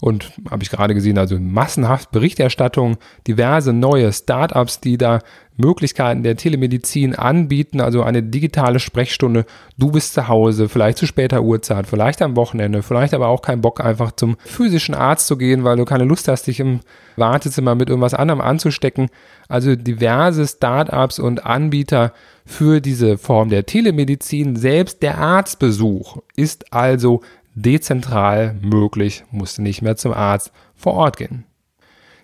Und 0.00 0.32
habe 0.50 0.62
ich 0.62 0.70
gerade 0.70 0.94
gesehen, 0.94 1.18
also 1.18 1.38
massenhaft 1.38 2.10
Berichterstattung, 2.10 2.96
diverse 3.26 3.72
neue 3.72 4.12
Startups, 4.12 4.80
die 4.80 4.98
da 4.98 5.20
Möglichkeiten 5.56 6.22
der 6.24 6.36
Telemedizin 6.36 7.14
anbieten, 7.14 7.80
also 7.80 8.02
eine 8.02 8.22
digitale 8.22 8.80
Sprechstunde. 8.80 9.46
Du 9.78 9.92
bist 9.92 10.14
zu 10.14 10.26
Hause, 10.26 10.68
vielleicht 10.68 10.98
zu 10.98 11.06
später 11.06 11.42
Uhrzeit, 11.42 11.86
vielleicht 11.86 12.22
am 12.22 12.34
Wochenende, 12.36 12.82
vielleicht 12.82 13.14
aber 13.14 13.28
auch 13.28 13.40
keinen 13.40 13.60
Bock 13.60 13.80
einfach 13.80 14.12
zum 14.12 14.36
physischen 14.44 14.94
Arzt 14.94 15.28
zu 15.28 15.36
gehen, 15.36 15.62
weil 15.62 15.76
du 15.76 15.84
keine 15.84 16.04
Lust 16.04 16.26
hast, 16.26 16.48
dich 16.48 16.58
im 16.58 16.80
Wartezimmer 17.16 17.76
mit 17.76 17.88
irgendwas 17.88 18.14
anderem 18.14 18.40
anzustecken. 18.40 19.10
Also 19.48 19.76
diverse 19.76 20.46
Startups 20.46 21.20
und 21.20 21.46
Anbieter 21.46 22.12
für 22.44 22.80
diese 22.80 23.16
Form 23.16 23.48
der 23.48 23.64
Telemedizin. 23.64 24.56
Selbst 24.56 25.02
der 25.02 25.18
Arztbesuch 25.18 26.18
ist 26.34 26.72
also 26.72 27.20
dezentral 27.54 28.56
möglich, 28.60 29.24
musste 29.30 29.62
nicht 29.62 29.82
mehr 29.82 29.96
zum 29.96 30.12
Arzt 30.12 30.52
vor 30.74 30.94
Ort 30.94 31.16
gehen. 31.16 31.44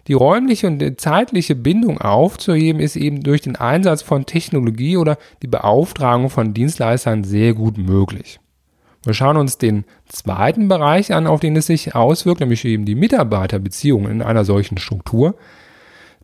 Die 0.07 0.15
räumliche 0.15 0.67
und 0.67 1.01
zeitliche 1.01 1.55
Bindung 1.55 2.01
aufzuheben 2.01 2.81
ist 2.81 2.97
eben 2.97 3.23
durch 3.23 3.43
den 3.43 3.57
Einsatz 3.57 4.03
von 4.03 4.27
Technologie 4.27 4.97
oder 4.97 5.19
die 5.43 5.47
Beauftragung 5.47 6.31
von 6.31 6.55
Dienstleistern 6.55 7.23
sehr 7.23 7.55
gut 7.55 7.79
möglich. 7.79 8.41
Wir 9.05 9.15
schauen 9.15 9.37
uns 9.37 9.57
den 9.57 9.85
zweiten 10.09 10.69
Bereich 10.69 11.15
an, 11.15 11.27
auf 11.27 11.41
den 11.41 11.57
es 11.57 11.67
sich 11.67 11.95
auswirkt, 11.95 12.41
nämlich 12.41 12.65
eben 12.65 12.85
die 12.85 12.95
Mitarbeiterbeziehungen 12.95 14.11
in 14.11 14.23
einer 14.23 14.45
solchen 14.45 14.79
Struktur. 14.79 15.37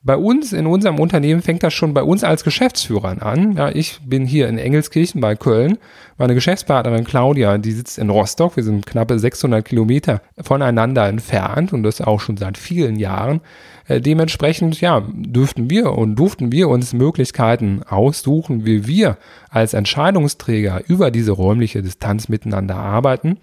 Bei 0.06 0.16
uns, 0.16 0.52
in 0.52 0.68
unserem 0.68 1.00
Unternehmen, 1.00 1.42
fängt 1.42 1.64
das 1.64 1.74
schon 1.74 1.92
bei 1.92 2.04
uns 2.04 2.22
als 2.22 2.44
Geschäftsführern 2.44 3.18
an. 3.18 3.56
Ja, 3.56 3.70
ich 3.70 3.98
bin 4.04 4.24
hier 4.24 4.48
in 4.48 4.56
Engelskirchen 4.56 5.20
bei 5.20 5.34
Köln. 5.34 5.78
Meine 6.16 6.34
Geschäftspartnerin 6.34 7.04
Claudia, 7.04 7.58
die 7.58 7.72
sitzt 7.72 7.98
in 7.98 8.08
Rostock. 8.08 8.54
Wir 8.54 8.62
sind 8.62 8.86
knappe 8.86 9.18
600 9.18 9.64
Kilometer 9.64 10.22
voneinander 10.40 11.08
entfernt 11.08 11.72
und 11.72 11.82
das 11.82 12.00
auch 12.00 12.20
schon 12.20 12.36
seit 12.36 12.56
vielen 12.56 12.94
Jahren. 13.00 13.40
Äh, 13.88 14.00
dementsprechend, 14.00 14.80
ja, 14.80 15.02
dürften 15.12 15.70
wir 15.70 15.90
und 15.90 16.14
durften 16.14 16.52
wir 16.52 16.68
uns 16.68 16.92
Möglichkeiten 16.92 17.82
aussuchen, 17.82 18.64
wie 18.64 18.86
wir 18.86 19.18
als 19.50 19.74
Entscheidungsträger 19.74 20.82
über 20.86 21.10
diese 21.10 21.32
räumliche 21.32 21.82
Distanz 21.82 22.28
miteinander 22.28 22.76
arbeiten. 22.76 23.38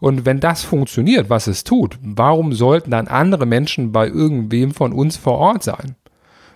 Und 0.00 0.26
wenn 0.26 0.40
das 0.40 0.62
funktioniert, 0.62 1.30
was 1.30 1.46
es 1.46 1.64
tut, 1.64 1.98
warum 2.02 2.52
sollten 2.52 2.90
dann 2.90 3.08
andere 3.08 3.46
Menschen 3.46 3.92
bei 3.92 4.06
irgendwem 4.06 4.72
von 4.72 4.92
uns 4.92 5.16
vor 5.16 5.38
Ort 5.38 5.62
sein? 5.62 5.96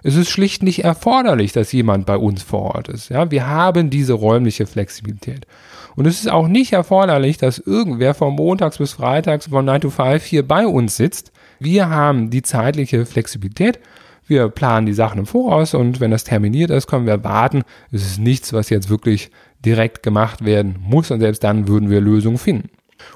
Es 0.03 0.17
ist 0.17 0.31
schlicht 0.31 0.63
nicht 0.63 0.85
erforderlich, 0.85 1.53
dass 1.53 1.73
jemand 1.73 2.07
bei 2.07 2.17
uns 2.17 2.43
vor 2.43 2.75
Ort 2.75 2.89
ist. 2.89 3.11
Ja, 3.11 3.31
wir 3.31 3.47
haben 3.47 3.91
diese 3.91 4.15
räumliche 4.15 4.67
Flexibilität. 4.67 5.47
Und 5.95 6.07
es 6.07 6.21
ist 6.21 6.31
auch 6.31 6.49
nicht 6.49 6.73
erforderlich, 6.73 7.37
dass 7.37 7.59
irgendwer 7.59 8.15
von 8.15 8.35
montags 8.35 8.79
bis 8.79 8.93
freitags 8.93 9.49
von 9.49 9.65
9 9.65 9.83
to 9.83 9.91
5 9.91 10.25
hier 10.25 10.47
bei 10.47 10.67
uns 10.67 10.97
sitzt. 10.97 11.33
Wir 11.59 11.91
haben 11.91 12.31
die 12.31 12.43
zeitliche 12.43 13.05
Flexibilität. 13.05 13.79
Wir 14.27 14.49
planen 14.49 14.87
die 14.87 14.93
Sachen 14.93 15.19
im 15.19 15.27
Voraus 15.27 15.75
und 15.75 16.01
wenn 16.01 16.13
das 16.13 16.25
terminiert 16.25 16.71
ist, 16.71 16.87
können 16.87 17.07
wir 17.07 17.25
warten. 17.25 17.63
Es 17.91 18.03
ist 18.03 18.19
nichts, 18.19 18.53
was 18.53 18.71
jetzt 18.71 18.89
wirklich 18.89 19.31
direkt 19.65 20.03
gemacht 20.03 20.45
werden 20.45 20.77
muss 20.81 21.11
und 21.11 21.21
selbst 21.21 21.45
dann 21.45 21.69
würden 21.69 21.91
wir 21.91 22.01
Lösungen 22.01 22.39
finden. 22.39 22.71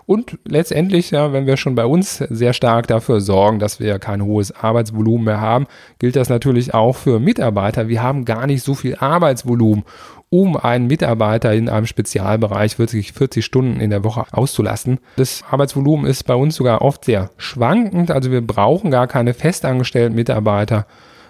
Und 0.07 0.39
letztendlich, 0.45 1.11
ja, 1.11 1.33
wenn 1.33 1.47
wir 1.47 1.57
schon 1.57 1.75
bei 1.75 1.87
uns 1.87 2.19
sehr 2.19 2.53
stark 2.53 2.87
dafür 2.87 3.21
sorgen, 3.21 3.59
dass 3.59 3.81
wir 3.81 3.99
kein 3.99 4.25
hohes 4.25 4.53
Arbeitsvolumen 4.53 5.25
mehr 5.25 5.41
haben, 5.41 5.67
gilt 5.99 6.17
das 6.17 6.29
natürlich 6.29 6.75
auch 6.75 6.97
für 6.97 7.21
Mitarbeiter. 7.21 7.89
Wir 7.89 8.03
haben 8.03 8.25
gar 8.25 8.47
nicht 8.47 8.63
so 8.63 8.75
viel 8.75 8.97
Arbeitsvolumen, 8.97 9.85
um 10.31 10.57
einen 10.57 10.89
Mitarbeiter 10.89 11.55
in 11.55 11.69
einem 11.69 11.87
Spezialbereich 11.87 12.79
wirklich 12.79 13.13
40 13.13 13.45
Stunden 13.45 13.81
in 13.81 13.91
der 13.91 14.03
Woche 14.05 14.25
auszulassen. 14.33 14.99
Das 15.17 15.45
Arbeitsvolumen 15.49 16.07
ist 16.07 16.25
bei 16.25 16.35
uns 16.35 16.57
sogar 16.57 16.83
oft 16.83 17.05
sehr 17.05 17.31
schwankend. 17.37 18.11
Also 18.11 18.31
wir 18.31 18.45
brauchen 18.45 18.91
gar 18.91 19.07
keine 19.07 19.33
festangestellten 19.33 20.17
Mitarbeiter 20.17 20.87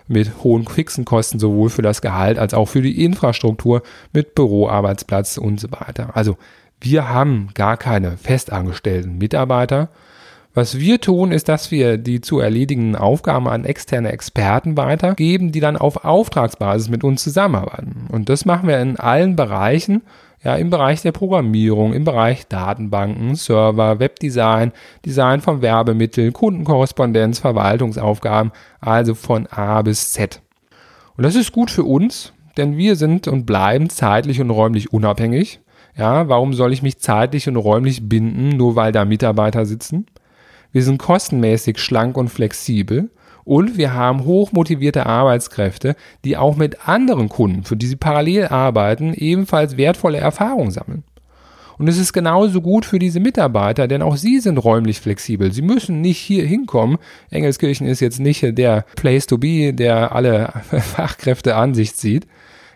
mit 0.06 0.44
hohen 0.44 0.66
fixen 0.66 1.04
Kosten 1.04 1.38
sowohl 1.38 1.70
für 1.70 1.82
das 1.82 2.02
Gehalt 2.02 2.38
als 2.38 2.54
auch 2.54 2.66
für 2.66 2.82
die 2.82 3.04
Infrastruktur 3.04 3.82
mit 4.12 4.34
Büroarbeitsplatz 4.34 5.38
und 5.38 5.60
so 5.60 5.70
weiter. 5.70 6.10
Also 6.14 6.36
wir 6.80 7.08
haben 7.08 7.48
gar 7.54 7.76
keine 7.76 8.16
festangestellten 8.16 9.18
Mitarbeiter. 9.18 9.88
Was 10.52 10.78
wir 10.78 11.00
tun, 11.00 11.32
ist, 11.32 11.48
dass 11.48 11.72
wir 11.72 11.98
die 11.98 12.20
zu 12.20 12.38
erledigenden 12.38 12.94
Aufgaben 12.94 13.48
an 13.48 13.64
externe 13.64 14.12
Experten 14.12 14.76
weitergeben, 14.76 15.50
die 15.50 15.58
dann 15.58 15.76
auf 15.76 16.04
Auftragsbasis 16.04 16.88
mit 16.88 17.02
uns 17.02 17.24
zusammenarbeiten. 17.24 18.06
Und 18.12 18.28
das 18.28 18.44
machen 18.44 18.68
wir 18.68 18.80
in 18.80 18.96
allen 18.96 19.34
Bereichen, 19.34 20.02
ja, 20.44 20.56
im 20.56 20.68
Bereich 20.68 21.00
der 21.00 21.12
Programmierung, 21.12 21.94
im 21.94 22.04
Bereich 22.04 22.46
Datenbanken, 22.46 23.34
Server, 23.34 23.98
Webdesign, 23.98 24.72
Design 25.04 25.40
von 25.40 25.62
Werbemitteln, 25.62 26.34
Kundenkorrespondenz, 26.34 27.38
Verwaltungsaufgaben, 27.38 28.52
also 28.80 29.14
von 29.14 29.46
A 29.46 29.80
bis 29.80 30.12
Z. 30.12 30.42
Und 31.16 31.24
das 31.24 31.34
ist 31.34 31.52
gut 31.52 31.70
für 31.70 31.84
uns, 31.84 32.34
denn 32.58 32.76
wir 32.76 32.96
sind 32.96 33.26
und 33.26 33.46
bleiben 33.46 33.88
zeitlich 33.88 34.40
und 34.40 34.50
räumlich 34.50 34.92
unabhängig. 34.92 35.60
Ja, 35.96 36.28
warum 36.28 36.52
soll 36.52 36.72
ich 36.72 36.82
mich 36.82 36.98
zeitlich 36.98 37.48
und 37.48 37.56
räumlich 37.56 38.08
binden, 38.08 38.50
nur 38.50 38.76
weil 38.76 38.92
da 38.92 39.04
Mitarbeiter 39.04 39.64
sitzen? 39.64 40.06
Wir 40.72 40.82
sind 40.82 40.98
kostenmäßig 40.98 41.78
schlank 41.78 42.16
und 42.16 42.28
flexibel 42.28 43.10
und 43.44 43.76
wir 43.76 43.92
haben 43.92 44.24
hochmotivierte 44.24 45.06
Arbeitskräfte, 45.06 45.96
die 46.24 46.36
auch 46.36 46.56
mit 46.56 46.88
anderen 46.88 47.28
Kunden, 47.28 47.64
für 47.64 47.76
die 47.76 47.86
sie 47.86 47.96
parallel 47.96 48.48
arbeiten, 48.48 49.14
ebenfalls 49.14 49.76
wertvolle 49.76 50.18
Erfahrungen 50.18 50.70
sammeln. 50.70 51.04
Und 51.76 51.88
es 51.88 51.98
ist 51.98 52.12
genauso 52.12 52.60
gut 52.60 52.84
für 52.84 52.98
diese 52.98 53.18
Mitarbeiter, 53.18 53.88
denn 53.88 54.02
auch 54.02 54.16
sie 54.16 54.38
sind 54.38 54.58
räumlich 54.58 55.00
flexibel. 55.00 55.52
Sie 55.52 55.62
müssen 55.62 56.00
nicht 56.00 56.18
hier 56.18 56.46
hinkommen. 56.46 56.98
Engelskirchen 57.30 57.86
ist 57.88 58.00
jetzt 58.00 58.20
nicht 58.20 58.56
der 58.56 58.84
Place 58.94 59.26
to 59.26 59.38
be, 59.38 59.72
der 59.72 60.14
alle 60.14 60.52
Fachkräfte 60.70 61.56
an 61.56 61.74
sich 61.74 61.96
zieht. 61.96 62.26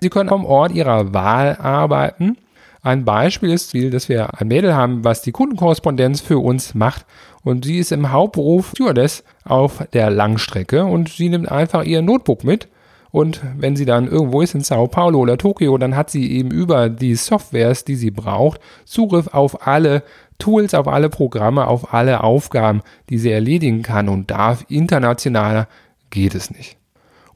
Sie 0.00 0.10
können 0.10 0.30
am 0.30 0.44
Ort 0.44 0.72
ihrer 0.72 1.14
Wahl 1.14 1.56
arbeiten 1.56 2.36
ein 2.82 3.04
Beispiel 3.04 3.50
ist, 3.50 3.74
dass 3.74 4.08
wir 4.08 4.40
ein 4.40 4.48
Mädel 4.48 4.74
haben, 4.74 5.04
was 5.04 5.22
die 5.22 5.32
Kundenkorrespondenz 5.32 6.20
für 6.20 6.38
uns 6.38 6.74
macht. 6.74 7.04
Und 7.42 7.64
sie 7.64 7.78
ist 7.78 7.92
im 7.92 8.12
Hauptberuf 8.12 8.70
Stewardess 8.70 9.24
auf 9.44 9.86
der 9.92 10.10
Langstrecke 10.10 10.84
und 10.84 11.08
sie 11.08 11.28
nimmt 11.28 11.50
einfach 11.50 11.84
ihr 11.84 12.02
Notebook 12.02 12.44
mit. 12.44 12.68
Und 13.10 13.40
wenn 13.56 13.74
sie 13.74 13.86
dann 13.86 14.06
irgendwo 14.06 14.42
ist 14.42 14.54
in 14.54 14.60
Sao 14.60 14.86
Paulo 14.86 15.18
oder 15.18 15.38
Tokio, 15.38 15.78
dann 15.78 15.96
hat 15.96 16.10
sie 16.10 16.30
eben 16.30 16.50
über 16.50 16.90
die 16.90 17.14
Softwares, 17.14 17.84
die 17.84 17.96
sie 17.96 18.10
braucht, 18.10 18.60
Zugriff 18.84 19.28
auf 19.28 19.66
alle 19.66 20.02
Tools, 20.38 20.74
auf 20.74 20.86
alle 20.86 21.08
Programme, 21.08 21.66
auf 21.66 21.94
alle 21.94 22.22
Aufgaben, 22.22 22.82
die 23.08 23.18
sie 23.18 23.30
erledigen 23.30 23.82
kann 23.82 24.08
und 24.08 24.30
darf. 24.30 24.64
Internationaler 24.68 25.68
geht 26.10 26.34
es 26.34 26.50
nicht 26.50 26.78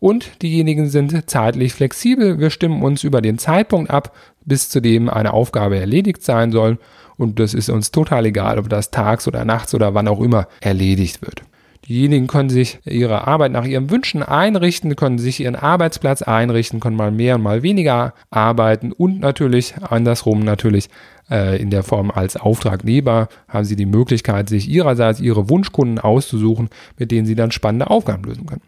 und 0.02 0.42
diejenigen 0.42 0.88
sind 0.88 1.30
zeitlich 1.30 1.74
flexibel. 1.74 2.40
Wir 2.40 2.50
stimmen 2.50 2.82
uns 2.82 3.04
über 3.04 3.20
den 3.20 3.38
Zeitpunkt 3.38 3.88
ab, 3.88 4.12
bis 4.44 4.68
zu 4.68 4.80
dem 4.80 5.08
eine 5.08 5.32
Aufgabe 5.32 5.78
erledigt 5.78 6.22
sein 6.22 6.52
soll 6.52 6.78
und 7.16 7.38
das 7.38 7.54
ist 7.54 7.68
uns 7.68 7.90
total 7.90 8.26
egal, 8.26 8.58
ob 8.58 8.68
das 8.68 8.90
tags 8.90 9.28
oder 9.28 9.44
nachts 9.44 9.74
oder 9.74 9.94
wann 9.94 10.08
auch 10.08 10.20
immer 10.20 10.46
erledigt 10.60 11.22
wird. 11.22 11.42
Diejenigen 11.88 12.28
können 12.28 12.48
sich 12.48 12.78
ihre 12.84 13.26
Arbeit 13.26 13.50
nach 13.50 13.64
ihren 13.64 13.90
Wünschen 13.90 14.22
einrichten, 14.22 14.94
können 14.94 15.18
sich 15.18 15.40
ihren 15.40 15.56
Arbeitsplatz 15.56 16.22
einrichten, 16.22 16.78
können 16.78 16.96
mal 16.96 17.10
mehr 17.10 17.34
und 17.34 17.42
mal 17.42 17.64
weniger 17.64 18.14
arbeiten 18.30 18.92
und 18.92 19.18
natürlich 19.18 19.74
andersrum 19.82 20.44
natürlich 20.44 20.88
äh, 21.28 21.60
in 21.60 21.70
der 21.70 21.82
Form 21.82 22.12
als 22.12 22.36
Auftragnehmer 22.36 23.28
haben 23.48 23.64
sie 23.64 23.76
die 23.76 23.86
Möglichkeit, 23.86 24.48
sich 24.48 24.68
ihrerseits 24.68 25.18
ihre 25.18 25.50
Wunschkunden 25.50 25.98
auszusuchen, 25.98 26.70
mit 26.98 27.10
denen 27.10 27.26
sie 27.26 27.34
dann 27.34 27.50
spannende 27.50 27.90
Aufgaben 27.90 28.24
lösen 28.24 28.46
können 28.46 28.62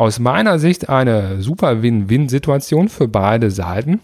aus 0.00 0.18
meiner 0.18 0.58
Sicht 0.58 0.88
eine 0.88 1.42
super 1.42 1.82
Win-Win-Situation 1.82 2.88
für 2.88 3.06
beide 3.06 3.50
Seiten. 3.50 4.00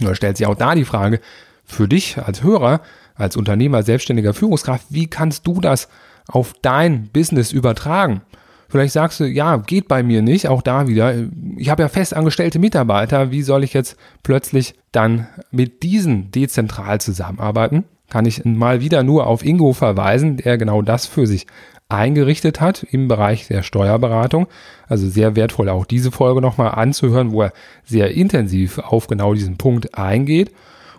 Da 0.00 0.14
stellt 0.14 0.36
sich 0.36 0.46
auch 0.46 0.56
da 0.56 0.74
die 0.74 0.84
Frage, 0.84 1.20
für 1.64 1.88
dich 1.88 2.18
als 2.18 2.42
Hörer, 2.42 2.80
als 3.14 3.36
Unternehmer, 3.36 3.82
selbstständiger 3.82 4.34
Führungskraft, 4.34 4.86
wie 4.90 5.06
kannst 5.06 5.46
du 5.46 5.60
das 5.60 5.88
auf 6.28 6.54
dein 6.62 7.08
Business 7.08 7.52
übertragen? 7.52 8.22
Vielleicht 8.68 8.92
sagst 8.92 9.20
du, 9.20 9.24
ja, 9.24 9.56
geht 9.58 9.86
bei 9.88 10.02
mir 10.02 10.20
nicht, 10.20 10.48
auch 10.48 10.62
da 10.62 10.88
wieder. 10.88 11.14
Ich 11.56 11.70
habe 11.70 11.82
ja 11.82 11.88
festangestellte 11.88 12.58
Mitarbeiter, 12.58 13.30
wie 13.30 13.42
soll 13.42 13.62
ich 13.62 13.72
jetzt 13.72 13.96
plötzlich 14.22 14.74
dann 14.90 15.28
mit 15.50 15.82
diesen 15.82 16.30
dezentral 16.32 17.00
zusammenarbeiten? 17.00 17.84
Kann 18.10 18.26
ich 18.26 18.44
mal 18.44 18.80
wieder 18.80 19.02
nur 19.02 19.26
auf 19.26 19.44
Ingo 19.44 19.72
verweisen, 19.72 20.38
der 20.38 20.58
genau 20.58 20.82
das 20.82 21.06
für 21.06 21.26
sich 21.26 21.46
eingerichtet 21.88 22.60
hat 22.60 22.82
im 22.82 23.08
Bereich 23.08 23.48
der 23.48 23.62
Steuerberatung. 23.62 24.46
Also 24.88 25.08
sehr 25.08 25.36
wertvoll 25.36 25.68
auch 25.68 25.84
diese 25.84 26.10
Folge 26.10 26.40
nochmal 26.40 26.72
anzuhören, 26.72 27.32
wo 27.32 27.42
er 27.42 27.52
sehr 27.84 28.12
intensiv 28.12 28.78
auf 28.78 29.06
genau 29.06 29.34
diesen 29.34 29.56
Punkt 29.56 29.96
eingeht. 29.96 30.52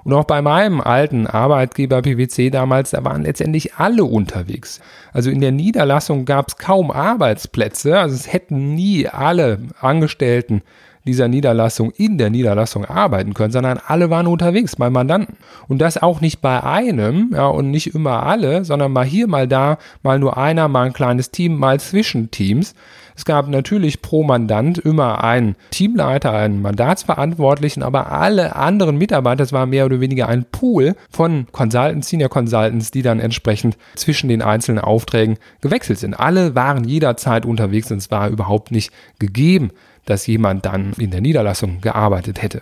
Und 0.04 0.14
auch 0.14 0.26
bei 0.26 0.44
meinem 0.44 0.82
alten 0.82 1.26
Arbeitgeber 1.26 2.04
PwC 2.04 2.52
damals, 2.52 2.92
da 2.92 3.04
waren 3.04 3.24
letztendlich 3.24 3.74
alle 3.76 4.04
unterwegs. 4.04 4.80
Also 5.12 5.32
in 5.32 5.42
der 5.42 5.52
Niederlassung 5.52 6.26
gab 6.26 6.50
es 6.50 6.58
kaum 6.58 6.92
Arbeitsplätze. 6.92 7.98
Also 7.98 8.14
es 8.16 8.32
hätten 8.32 8.76
nie 8.76 9.08
alle 9.08 9.60
Angestellten 9.82 10.62
dieser 11.06 11.28
Niederlassung 11.28 11.92
in 11.92 12.18
der 12.18 12.30
Niederlassung 12.30 12.86
arbeiten 12.86 13.34
können, 13.34 13.52
sondern 13.52 13.80
alle 13.86 14.10
waren 14.10 14.28
unterwegs 14.28 14.76
bei 14.76 14.90
Mandanten. 14.90 15.38
Und 15.68 15.80
das 15.80 16.02
auch 16.02 16.22
nicht 16.22 16.42
bei 16.42 16.64
einem, 16.64 17.32
ja, 17.34 17.48
und 17.48 17.72
nicht 17.72 17.94
immer 17.94 18.24
alle, 18.24 18.66
sondern 18.66 18.92
mal 18.92 19.06
hier, 19.06 19.28
mal 19.28 19.48
da, 19.48 19.78
mal 20.04 20.20
nur 20.20 20.38
einer, 20.38 20.68
mal 20.68 20.88
ein 20.88 20.94
kleines 20.94 21.32
Team, 21.32 21.58
mal 21.58 21.80
Zwischenteams. 21.80 22.74
Es 23.18 23.24
gab 23.24 23.48
natürlich 23.48 24.02
pro 24.02 24.24
Mandant 24.24 24.78
immer 24.78 25.24
einen 25.24 25.56
Teamleiter, 25.72 26.34
einen 26.34 26.62
Mandatsverantwortlichen, 26.62 27.82
aber 27.82 28.12
alle 28.12 28.56
anderen 28.56 28.98
Mitarbeiter, 28.98 29.44
es 29.44 29.54
war 29.54 29.66
mehr 29.66 29.86
oder 29.86 30.02
weniger 30.02 30.28
ein 30.28 30.44
Pool 30.44 30.96
von 31.10 31.48
Consultants, 31.54 32.10
Senior 32.10 32.30
Consultants, 32.30 32.92
die 32.92 33.04
dann 33.04 33.22
entsprechend 33.22 33.78
zwischen 33.96 34.28
den 34.28 34.42
einzelnen 34.42 34.80
Aufträgen 34.84 35.38
gewechselt 35.62 36.00
sind. 36.00 36.14
Alle 36.14 36.56
waren 36.56 36.84
jederzeit 36.84 37.46
unterwegs 37.46 37.90
und 37.90 38.00
es 38.00 38.12
war 38.12 38.30
überhaupt 38.30 38.72
nicht 38.72 38.92
gegeben, 39.18 39.72
dass 40.06 40.28
jemand 40.28 40.66
dann 40.66 40.94
in 40.98 41.12
der 41.12 41.22
Niederlassung 41.22 41.82
gearbeitet 41.82 42.42
hätte. 42.42 42.62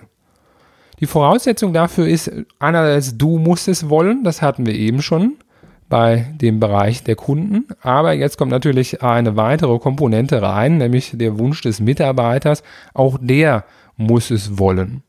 Die 1.00 1.06
Voraussetzung 1.06 1.74
dafür 1.74 2.08
ist 2.08 2.32
einerseits, 2.60 3.18
du 3.18 3.38
musst 3.38 3.68
es 3.68 3.90
wollen, 3.90 4.24
das 4.24 4.42
hatten 4.42 4.66
wir 4.66 4.74
eben 4.74 5.02
schon 5.02 5.38
bei 5.90 6.34
dem 6.42 6.60
Bereich 6.60 7.04
der 7.04 7.16
Kunden. 7.16 7.68
Aber 7.82 8.14
jetzt 8.14 8.38
kommt 8.38 8.52
natürlich 8.52 9.04
eine 9.04 9.36
weitere 9.36 9.78
Komponente 9.80 10.42
rein, 10.42 10.78
nämlich 10.78 11.12
der 11.14 11.38
Wunsch 11.38 11.62
des 11.62 11.80
Mitarbeiters. 11.80 12.64
Auch 12.94 13.18
der 13.22 13.66
muss 13.98 14.32
es 14.32 14.58
wollen. 14.58 15.04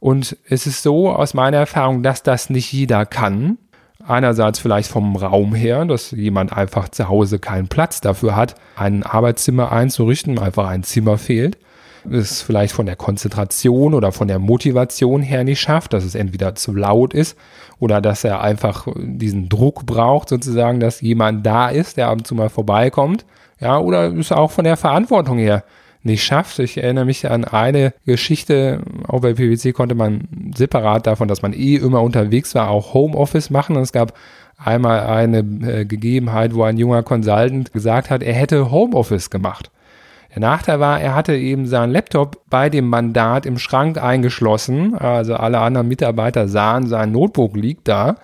Und 0.00 0.36
es 0.48 0.66
ist 0.66 0.82
so 0.82 1.10
aus 1.10 1.34
meiner 1.34 1.58
Erfahrung, 1.58 2.02
dass 2.02 2.22
das 2.22 2.48
nicht 2.50 2.72
jeder 2.72 3.04
kann. 3.04 3.58
Einerseits 4.08 4.58
vielleicht 4.58 4.90
vom 4.90 5.16
Raum 5.16 5.54
her, 5.54 5.84
dass 5.84 6.10
jemand 6.10 6.52
einfach 6.52 6.88
zu 6.88 7.08
Hause 7.08 7.38
keinen 7.38 7.68
Platz 7.68 8.00
dafür 8.00 8.34
hat, 8.34 8.54
ein 8.74 9.02
Arbeitszimmer 9.02 9.70
einzurichten, 9.70 10.38
einfach 10.38 10.66
ein 10.66 10.82
Zimmer 10.82 11.18
fehlt 11.18 11.58
es 12.10 12.42
vielleicht 12.42 12.74
von 12.74 12.86
der 12.86 12.96
Konzentration 12.96 13.94
oder 13.94 14.12
von 14.12 14.28
der 14.28 14.38
Motivation 14.38 15.22
her 15.22 15.44
nicht 15.44 15.60
schafft, 15.60 15.92
dass 15.92 16.04
es 16.04 16.14
entweder 16.14 16.54
zu 16.54 16.74
laut 16.74 17.14
ist 17.14 17.36
oder 17.78 18.00
dass 18.00 18.24
er 18.24 18.40
einfach 18.40 18.86
diesen 18.96 19.48
Druck 19.48 19.86
braucht, 19.86 20.28
sozusagen, 20.28 20.80
dass 20.80 21.00
jemand 21.00 21.44
da 21.46 21.68
ist, 21.68 21.96
der 21.96 22.08
ab 22.08 22.18
und 22.18 22.26
zu 22.26 22.34
mal 22.34 22.50
vorbeikommt. 22.50 23.24
Ja, 23.60 23.78
oder 23.78 24.12
es 24.16 24.30
auch 24.30 24.50
von 24.50 24.64
der 24.64 24.76
Verantwortung 24.76 25.38
her 25.38 25.64
nicht 26.02 26.24
schafft. 26.24 26.58
Ich 26.58 26.78
erinnere 26.78 27.04
mich 27.04 27.28
an 27.30 27.44
eine 27.44 27.92
Geschichte, 28.06 28.80
auch 29.06 29.20
bei 29.20 29.34
PwC 29.34 29.72
konnte 29.72 29.94
man 29.94 30.28
separat 30.54 31.06
davon, 31.06 31.28
dass 31.28 31.42
man 31.42 31.52
eh 31.52 31.76
immer 31.76 32.02
unterwegs 32.02 32.54
war, 32.54 32.70
auch 32.70 32.94
Homeoffice 32.94 33.50
machen. 33.50 33.76
Und 33.76 33.82
es 33.82 33.92
gab 33.92 34.14
einmal 34.56 35.00
eine 35.00 35.38
äh, 35.38 35.84
Gegebenheit, 35.84 36.54
wo 36.54 36.62
ein 36.62 36.78
junger 36.78 37.02
Consultant 37.02 37.72
gesagt 37.72 38.10
hat, 38.10 38.22
er 38.22 38.34
hätte 38.34 38.70
Homeoffice 38.70 39.30
gemacht. 39.30 39.70
Der 40.34 40.40
Nachteil 40.40 40.78
war, 40.78 41.00
er 41.00 41.14
hatte 41.14 41.34
eben 41.34 41.66
seinen 41.66 41.90
Laptop 41.90 42.42
bei 42.50 42.68
dem 42.68 42.88
Mandat 42.88 43.46
im 43.46 43.58
Schrank 43.58 44.02
eingeschlossen. 44.02 44.94
Also 44.94 45.34
alle 45.34 45.58
anderen 45.58 45.88
Mitarbeiter 45.88 46.48
sahen, 46.48 46.86
sein 46.86 47.12
Notebook 47.12 47.56
liegt 47.56 47.88
da. 47.88 48.16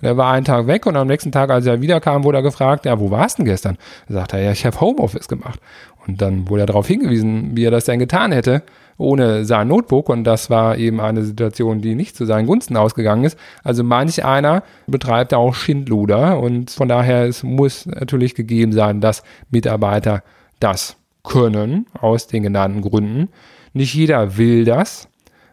Und 0.00 0.08
er 0.08 0.16
war 0.16 0.32
einen 0.32 0.46
Tag 0.46 0.66
weg 0.66 0.86
und 0.86 0.96
am 0.96 1.06
nächsten 1.06 1.30
Tag, 1.30 1.50
als 1.50 1.66
er 1.66 1.82
wiederkam, 1.82 2.24
wurde 2.24 2.38
er 2.38 2.42
gefragt, 2.42 2.86
ja, 2.86 2.98
wo 2.98 3.10
warst 3.10 3.38
du 3.38 3.42
denn 3.42 3.52
gestern? 3.52 3.76
Da 4.08 4.14
sagte 4.14 4.38
er, 4.38 4.44
ja, 4.44 4.52
ich 4.52 4.64
habe 4.64 4.80
Homeoffice 4.80 5.28
gemacht. 5.28 5.60
Und 6.06 6.22
dann 6.22 6.48
wurde 6.48 6.62
er 6.62 6.66
darauf 6.66 6.86
hingewiesen, 6.86 7.56
wie 7.56 7.64
er 7.64 7.70
das 7.70 7.84
denn 7.84 7.98
getan 7.98 8.32
hätte, 8.32 8.62
ohne 8.96 9.44
sein 9.44 9.68
Notebook. 9.68 10.08
Und 10.08 10.24
das 10.24 10.50
war 10.50 10.76
eben 10.76 11.00
eine 11.00 11.22
Situation, 11.22 11.80
die 11.80 11.94
nicht 11.94 12.16
zu 12.16 12.24
seinen 12.24 12.46
Gunsten 12.46 12.76
ausgegangen 12.76 13.24
ist. 13.24 13.38
Also 13.62 13.84
manch 13.84 14.24
einer 14.24 14.62
betreibt 14.86 15.34
auch 15.34 15.54
Schindluder. 15.54 16.40
Und 16.40 16.70
von 16.70 16.88
daher 16.88 17.24
es 17.26 17.42
muss 17.42 17.86
natürlich 17.86 18.34
gegeben 18.34 18.72
sein, 18.72 19.00
dass 19.00 19.22
Mitarbeiter 19.50 20.22
das 20.58 20.96
können, 21.22 21.86
aus 21.98 22.26
den 22.26 22.42
genannten 22.42 22.80
Gründen. 22.82 23.28
Nicht 23.72 23.94
jeder 23.94 24.36
will 24.36 24.64
das. 24.64 25.09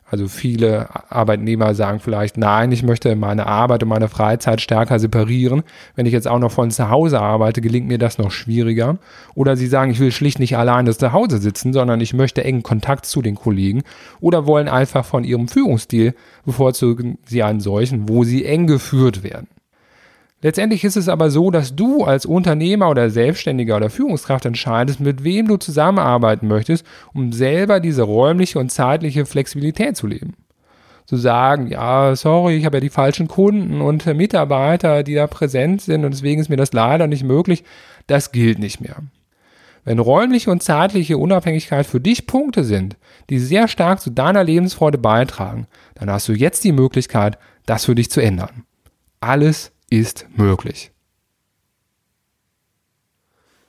Also 0.10 0.30
viele 0.30 0.88
Arbeitnehmer 1.10 1.76
sagen 1.76 2.00
vielleicht, 2.00 2.38
nein, 2.38 2.72
ich 2.72 2.82
möchte 2.82 3.14
meine 3.18 3.46
Arbeit 3.46 3.84
und 3.84 3.90
meine 3.90 4.08
Freizeit 4.08 4.62
stärker 4.62 5.00
separieren. 5.00 5.64
Wenn 5.96 6.06
ich 6.06 6.14
jetzt 6.14 6.30
auch 6.30 6.40
noch 6.40 6.52
von 6.52 6.72
zu 6.72 6.90
Hause 6.90 7.20
arbeite, 7.20 7.60
gelingt 7.60 7.88
mir 7.88 7.98
das 7.98 8.18
noch 8.18 8.32
schwieriger. 8.32 9.00
Oder 9.36 9.58
sie 9.58 9.68
sagen, 9.68 9.92
ich 9.92 10.00
will 10.00 10.14
schlicht 10.14 10.40
nicht 10.40 10.56
alleine 10.56 10.96
zu 10.96 11.12
Hause 11.12 11.40
sitzen, 11.40 11.74
sondern 11.74 12.00
ich 12.00 12.14
möchte 12.14 12.44
engen 12.44 12.64
Kontakt 12.64 13.06
zu 13.06 13.22
den 13.22 13.36
Kollegen. 13.36 13.84
Oder 14.22 14.46
wollen 14.46 14.70
einfach 14.70 15.04
von 15.04 15.26
ihrem 15.26 15.50
Führungsstil 15.50 16.16
bevorzugen 16.46 17.18
sie 17.26 17.44
einen 17.44 17.60
solchen, 17.60 18.08
wo 18.08 18.24
sie 18.24 18.46
eng 18.46 18.66
geführt 18.66 19.24
werden. 19.24 19.48
Letztendlich 20.42 20.84
ist 20.84 20.98
es 20.98 21.10
aber 21.10 21.32
so, 21.32 21.50
dass 21.50 21.76
du 21.76 22.04
als 22.04 22.26
Unternehmer 22.26 22.90
oder 22.90 23.10
Selbstständiger 23.10 23.78
oder 23.78 23.90
Führungskraft 23.90 24.46
entscheidest, 24.46 25.00
mit 25.00 25.24
wem 25.24 25.48
du 25.48 25.58
zusammenarbeiten 25.58 26.48
möchtest, 26.48 26.86
um 27.14 27.34
selber 27.34 27.80
diese 27.80 28.04
räumliche 28.04 28.60
und 28.60 28.72
zeitliche 28.72 29.26
Flexibilität 29.26 29.98
zu 29.98 30.06
leben. 30.06 30.36
Zu 31.08 31.18
sagen, 31.18 31.68
ja, 31.68 32.16
sorry, 32.16 32.58
ich 32.58 32.66
habe 32.66 32.78
ja 32.78 32.82
die 32.82 32.90
falschen 32.90 33.28
Kunden 33.28 33.82
und 33.82 34.06
Mitarbeiter, 34.06 35.04
die 35.04 35.16
da 35.16 35.26
präsent 35.26 35.82
sind 35.82 36.06
und 36.06 36.12
deswegen 36.12 36.40
ist 36.40 36.50
mir 36.50 36.58
das 36.58 36.74
leider 36.74 37.08
nicht 37.08 37.24
möglich, 37.24 37.64
das 38.06 38.32
gilt 38.32 38.60
nicht 38.60 38.80
mehr. 38.80 38.98
Wenn 39.86 40.00
räumliche 40.00 40.52
und 40.52 40.62
zeitliche 40.62 41.18
Unabhängigkeit 41.18 41.86
für 41.86 42.02
dich 42.02 42.28
Punkte 42.28 42.66
sind, 42.66 42.98
die 43.30 43.40
sehr 43.40 43.70
stark 43.70 44.02
zu 44.02 44.10
deiner 44.10 44.44
Lebensfreude 44.44 44.98
beitragen, 44.98 45.66
dann 45.96 46.12
hast 46.12 46.28
du 46.28 46.34
jetzt 46.34 46.64
die 46.66 46.74
Möglichkeit, 46.74 47.40
das 47.66 47.86
für 47.86 47.96
dich 47.96 48.12
zu 48.12 48.20
ändern. 48.20 48.66
Alles 49.22 49.72
ist 49.90 50.28
möglich. 50.36 50.92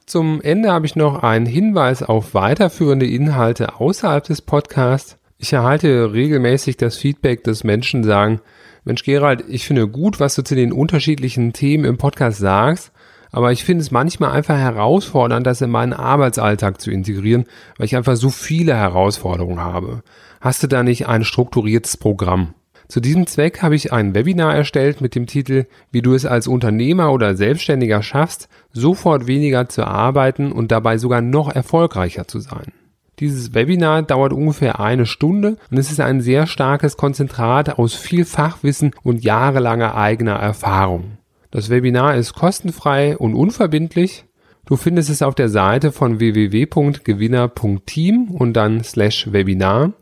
Zum 0.07 0.41
Ende 0.41 0.73
habe 0.73 0.87
ich 0.87 0.97
noch 0.97 1.23
einen 1.23 1.45
Hinweis 1.45 2.03
auf 2.03 2.33
weiterführende 2.33 3.07
Inhalte 3.07 3.79
außerhalb 3.79 4.25
des 4.25 4.41
Podcasts. 4.41 5.19
Ich 5.37 5.53
erhalte 5.53 6.13
regelmäßig 6.15 6.79
das 6.79 6.97
Feedback, 6.97 7.45
dass 7.45 7.63
Menschen 7.63 8.03
sagen, 8.03 8.41
Mensch 8.85 9.03
Gerald, 9.03 9.45
ich 9.49 9.67
finde 9.67 9.87
gut, 9.87 10.19
was 10.19 10.35
du 10.35 10.43
zu 10.43 10.55
den 10.55 10.73
unterschiedlichen 10.73 11.53
Themen 11.53 11.85
im 11.85 11.99
Podcast 11.99 12.39
sagst, 12.39 12.91
aber 13.31 13.53
ich 13.53 13.65
finde 13.65 13.83
es 13.83 13.91
manchmal 13.91 14.33
einfach 14.33 14.57
herausfordernd, 14.57 15.47
das 15.47 15.61
in 15.61 15.71
meinen 15.71 15.93
Arbeitsalltag 15.93 16.81
zu 16.81 16.91
integrieren, 16.91 17.45
weil 17.77 17.85
ich 17.85 17.97
einfach 17.97 18.17
so 18.17 18.31
viele 18.31 18.75
Herausforderungen 18.75 19.61
habe. 19.61 20.03
Hast 20.41 20.63
du 20.63 20.69
da 20.69 20.83
nicht 20.83 21.07
ein 21.07 21.25
strukturiertes 21.25 21.99
Programm? 21.99 22.55
Zu 22.88 23.01
diesem 23.01 23.27
Zweck 23.27 23.61
habe 23.61 23.74
ich 23.74 23.92
ein 23.92 24.14
Webinar 24.14 24.55
erstellt 24.55 25.03
mit 25.03 25.14
dem 25.14 25.27
Titel 25.27 25.66
Wie 25.92 26.01
du 26.01 26.14
es 26.14 26.24
als 26.24 26.48
Unternehmer 26.48 27.12
oder 27.12 27.37
Selbstständiger 27.37 28.03
schaffst, 28.03 28.48
sofort 28.72 29.27
weniger 29.27 29.68
zu 29.68 29.87
arbeiten 29.87 30.53
und 30.53 30.72
dabei 30.72 30.96
sogar 30.96 31.20
noch 31.20 31.55
erfolgreicher 31.55 32.27
zu 32.27 32.40
sein. 32.40 32.72
Dieses 33.18 33.53
Webinar 33.53 34.01
dauert 34.03 34.33
ungefähr 34.33 34.81
eine 34.81 35.05
Stunde 35.05 35.59
und 35.70 35.77
es 35.77 35.90
ist 35.90 36.01
ein 36.01 36.22
sehr 36.22 36.46
starkes 36.46 36.96
Konzentrat 36.96 37.79
aus 37.79 37.92
viel 37.94 38.24
Fachwissen 38.24 38.92
und 39.03 39.22
jahrelanger 39.22 39.94
eigener 39.94 40.37
Erfahrung. 40.37 41.18
Das 41.51 41.68
Webinar 41.68 42.14
ist 42.14 42.33
kostenfrei 42.33 43.18
und 43.18 43.35
unverbindlich. 43.35 44.24
Du 44.64 44.77
findest 44.77 45.11
es 45.11 45.20
auf 45.22 45.35
der 45.35 45.51
Seite 45.51 45.92
von 45.92 46.20
www.gewinner.team 46.20 48.31
und 48.31 48.55
dann 48.55 48.83
slash 48.85 49.31
Webinar 49.33 49.92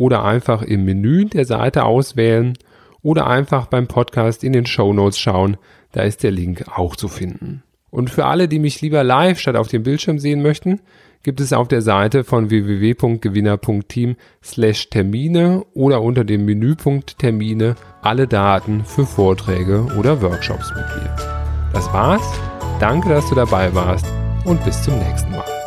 oder 0.00 0.24
einfach 0.24 0.62
im 0.62 0.86
Menü 0.86 1.26
der 1.26 1.44
Seite 1.44 1.84
auswählen 1.84 2.56
oder 3.02 3.26
einfach 3.26 3.66
beim 3.66 3.86
Podcast 3.86 4.42
in 4.42 4.54
den 4.54 4.64
Show 4.64 4.94
Notes 4.94 5.18
schauen, 5.18 5.58
da 5.92 6.02
ist 6.04 6.22
der 6.22 6.30
Link 6.30 6.64
auch 6.74 6.96
zu 6.96 7.06
finden. 7.08 7.62
Und 7.90 8.08
für 8.08 8.24
alle, 8.24 8.48
die 8.48 8.58
mich 8.58 8.80
lieber 8.80 9.04
live 9.04 9.38
statt 9.38 9.56
auf 9.56 9.68
dem 9.68 9.82
Bildschirm 9.82 10.18
sehen 10.18 10.40
möchten, 10.40 10.80
gibt 11.22 11.38
es 11.38 11.52
auf 11.52 11.68
der 11.68 11.82
Seite 11.82 12.24
von 12.24 12.48
www.gewinner.team 12.48 14.16
slash 14.42 14.88
Termine 14.88 15.66
oder 15.74 16.00
unter 16.00 16.24
dem 16.24 16.46
Menüpunkt 16.46 17.18
Termine 17.18 17.74
alle 18.00 18.26
Daten 18.26 18.86
für 18.86 19.04
Vorträge 19.04 19.86
oder 19.98 20.22
Workshops 20.22 20.70
mit 20.70 20.86
mir. 20.96 21.14
Das 21.74 21.92
war's. 21.92 22.22
Danke, 22.78 23.10
dass 23.10 23.28
du 23.28 23.34
dabei 23.34 23.74
warst 23.74 24.06
und 24.46 24.64
bis 24.64 24.82
zum 24.82 24.98
nächsten 24.98 25.32
Mal. 25.32 25.59